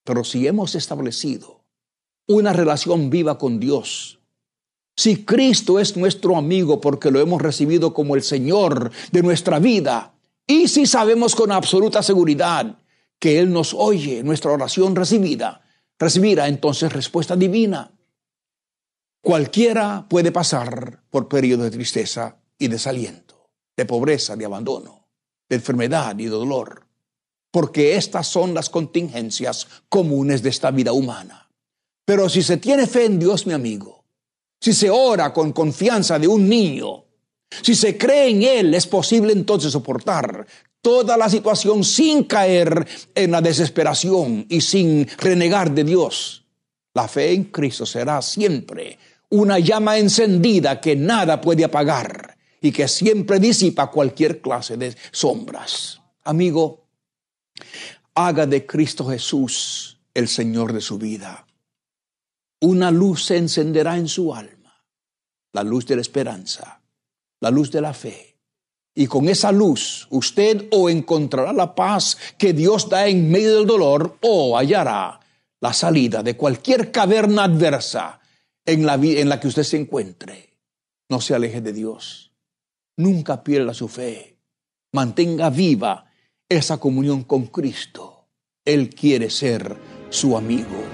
Pero 0.05 0.25
si 0.25 0.47
hemos 0.47 0.75
establecido 0.75 1.65
una 2.27 2.53
relación 2.53 3.11
viva 3.11 3.39
con 3.39 3.61
Dios, 3.61 4.19
si 4.97 5.25
Cristo 5.25 5.79
es 5.79 5.97
nuestro 5.97 6.37
amigo 6.37 6.81
porque 6.81 7.11
lo 7.11 7.21
hemos 7.21 7.41
recibido 7.41 7.95
como 7.95 8.17
el 8.17 8.23
Señor 8.23 8.91
de 9.13 9.23
nuestra 9.23 9.59
vida, 9.59 10.15
y 10.47 10.69
si 10.69 10.85
sabemos 10.85 11.37
con 11.37 11.53
absoluta 11.53 12.03
seguridad 12.03 12.79
que 13.19 13.39
Él 13.39 13.53
nos 13.53 13.73
oye 13.73 14.23
nuestra 14.23 14.51
oración 14.51 14.97
recibida, 14.97 15.63
recibirá 15.99 16.49
entonces 16.49 16.93
respuesta 16.93 17.37
divina. 17.37 17.93
Cualquiera 19.23 20.07
puede 20.09 20.33
pasar 20.33 21.03
por 21.11 21.29
periodos 21.29 21.65
de 21.65 21.71
tristeza 21.71 22.39
y 22.59 22.69
desaliento, 22.69 23.51
de 23.77 23.85
pobreza, 23.85 24.35
de 24.35 24.47
abandono, 24.47 25.00
de 25.51 25.57
enfermedad 25.57 26.19
y 26.19 26.25
de 26.25 26.31
dolor, 26.31 26.87
porque 27.51 27.97
estas 27.97 28.29
son 28.29 28.55
las 28.55 28.71
contingencias 28.71 29.67
comunes 29.89 30.43
de 30.43 30.49
esta 30.49 30.71
vida 30.71 30.93
humana. 30.93 31.51
Pero 32.07 32.29
si 32.29 32.43
se 32.43 32.57
tiene 32.57 32.87
fe 32.87 33.05
en 33.05 33.19
Dios, 33.19 33.47
mi 33.47 33.53
amigo, 33.53 34.05
si 34.61 34.73
se 34.73 34.89
ora 34.89 35.33
con 35.33 35.53
confianza 35.53 36.19
de 36.19 36.29
un 36.29 36.49
niño, 36.49 37.05
si 37.63 37.75
se 37.75 37.99
cree 37.99 38.31
en 38.31 38.43
Él, 38.43 38.75
es 38.75 38.87
posible 38.87 39.33
entonces 39.33 39.73
soportar 39.73 40.47
toda 40.81 41.17
la 41.17 41.29
situación 41.29 41.83
sin 41.83 42.25
caer 42.25 42.87
en 43.15 43.31
la 43.33 43.41
desesperación 43.41 44.47
y 44.49 44.61
sin 44.61 45.07
renegar 45.19 45.73
de 45.73 45.85
Dios. 45.85 46.45
La 46.95 47.09
fe 47.09 47.33
en 47.33 47.45
Cristo 47.45 47.85
será 47.85 48.23
siempre 48.23 48.99
una 49.31 49.59
llama 49.59 49.99
encendida 49.99 50.81
que 50.81 50.95
nada 50.95 51.41
puede 51.41 51.65
apagar 51.65 52.30
y 52.61 52.73
que 52.73 52.89
siempre 52.89 53.39
disipa 53.39 53.91
cualquier 53.91 54.41
clase 54.41 54.77
de 54.77 54.97
sombras. 55.13 56.01
Amigo, 56.25 56.87
haga 58.15 58.47
de 58.47 58.67
Cristo 58.67 59.07
Jesús 59.09 59.99
el 60.15 60.29
Señor 60.29 60.73
de 60.73 60.81
su 60.81 60.99
vida 60.99 61.47
una 62.61 62.91
luz 62.91 63.25
se 63.25 63.37
encenderá 63.37 63.97
en 63.97 64.07
su 64.07 64.35
alma, 64.35 64.85
la 65.53 65.63
luz 65.63 65.87
de 65.87 65.97
la 65.97 66.03
esperanza, 66.03 66.83
la 67.41 67.51
luz 67.51 67.71
de 67.71 67.81
la 67.81 67.95
fe. 67.95 68.37
Y 68.95 69.07
con 69.07 69.29
esa 69.29 69.51
luz 69.51 70.07
usted 70.11 70.69
o 70.71 70.91
encontrará 70.91 71.53
la 71.53 71.75
paz 71.75 72.19
que 72.37 72.53
Dios 72.53 72.89
da 72.89 73.07
en 73.09 73.31
medio 73.31 73.57
del 73.57 73.67
dolor 73.67 74.19
o 74.21 74.59
hallará 74.59 75.21
la 75.61 75.73
salida 75.73 76.23
de 76.23 76.37
cualquier 76.37 76.91
caverna 76.91 77.45
adversa 77.45 78.21
en 78.67 78.85
la, 78.85 78.95
en 78.95 79.29
la 79.29 79.41
que 79.41 79.49
usted 79.49 79.63
se 79.63 79.79
encuentre. 79.79 80.51
No 81.09 81.21
se 81.21 81.35
aleje 81.35 81.61
de 81.61 81.73
Dios. 81.73 82.30
Nunca 83.01 83.43
pierda 83.43 83.73
su 83.73 83.89
fe. 83.89 84.37
Mantenga 84.93 85.49
viva 85.49 86.05
esa 86.47 86.77
comunión 86.77 87.25
con 87.25 87.47
Cristo. 87.47 88.29
Él 88.63 88.91
quiere 88.91 89.31
ser 89.31 89.75
su 90.11 90.37
amigo. 90.37 90.85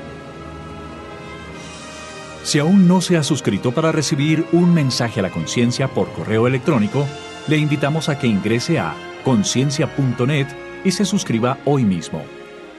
Si 2.44 2.60
aún 2.60 2.86
no 2.86 3.00
se 3.00 3.16
ha 3.16 3.24
suscrito 3.24 3.74
para 3.74 3.90
recibir 3.90 4.46
un 4.52 4.72
mensaje 4.72 5.18
a 5.18 5.24
la 5.24 5.32
conciencia 5.32 5.88
por 5.88 6.08
correo 6.12 6.46
electrónico, 6.46 7.04
le 7.48 7.56
invitamos 7.56 8.08
a 8.08 8.20
que 8.20 8.28
ingrese 8.28 8.78
a 8.78 8.94
conciencia.net 9.24 10.46
y 10.84 10.92
se 10.92 11.04
suscriba 11.04 11.58
hoy 11.64 11.82
mismo. 11.82 12.22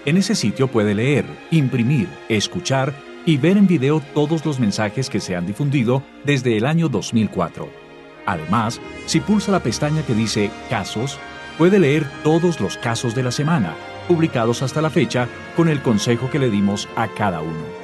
En 0.06 0.16
ese 0.16 0.36
sitio 0.36 0.70
puede 0.70 0.96
leer, 0.96 1.26
imprimir, 1.52 2.08
escuchar 2.30 2.94
y 3.26 3.36
ver 3.36 3.58
en 3.58 3.68
video 3.68 4.02
todos 4.14 4.46
los 4.46 4.58
mensajes 4.58 5.10
que 5.10 5.20
se 5.20 5.36
han 5.36 5.46
difundido 5.46 6.02
desde 6.24 6.56
el 6.56 6.66
año 6.66 6.88
2004. 6.88 7.87
Además, 8.28 8.80
si 9.08 9.22
pulsa 9.22 9.52
la 9.52 9.64
pestaña 9.64 10.04
que 10.04 10.14
dice 10.14 10.52
Casos, 10.70 11.18
puede 11.58 11.80
leer 11.80 12.06
todos 12.24 12.60
los 12.60 12.78
casos 12.78 13.16
de 13.16 13.24
la 13.24 13.32
semana, 13.32 13.74
publicados 14.08 14.62
hasta 14.62 14.82
la 14.82 14.92
fecha, 14.92 15.28
con 15.56 15.70
el 15.70 15.82
consejo 15.82 16.30
que 16.30 16.38
le 16.38 16.52
dimos 16.52 16.88
a 16.96 17.08
cada 17.08 17.42
uno. 17.42 17.77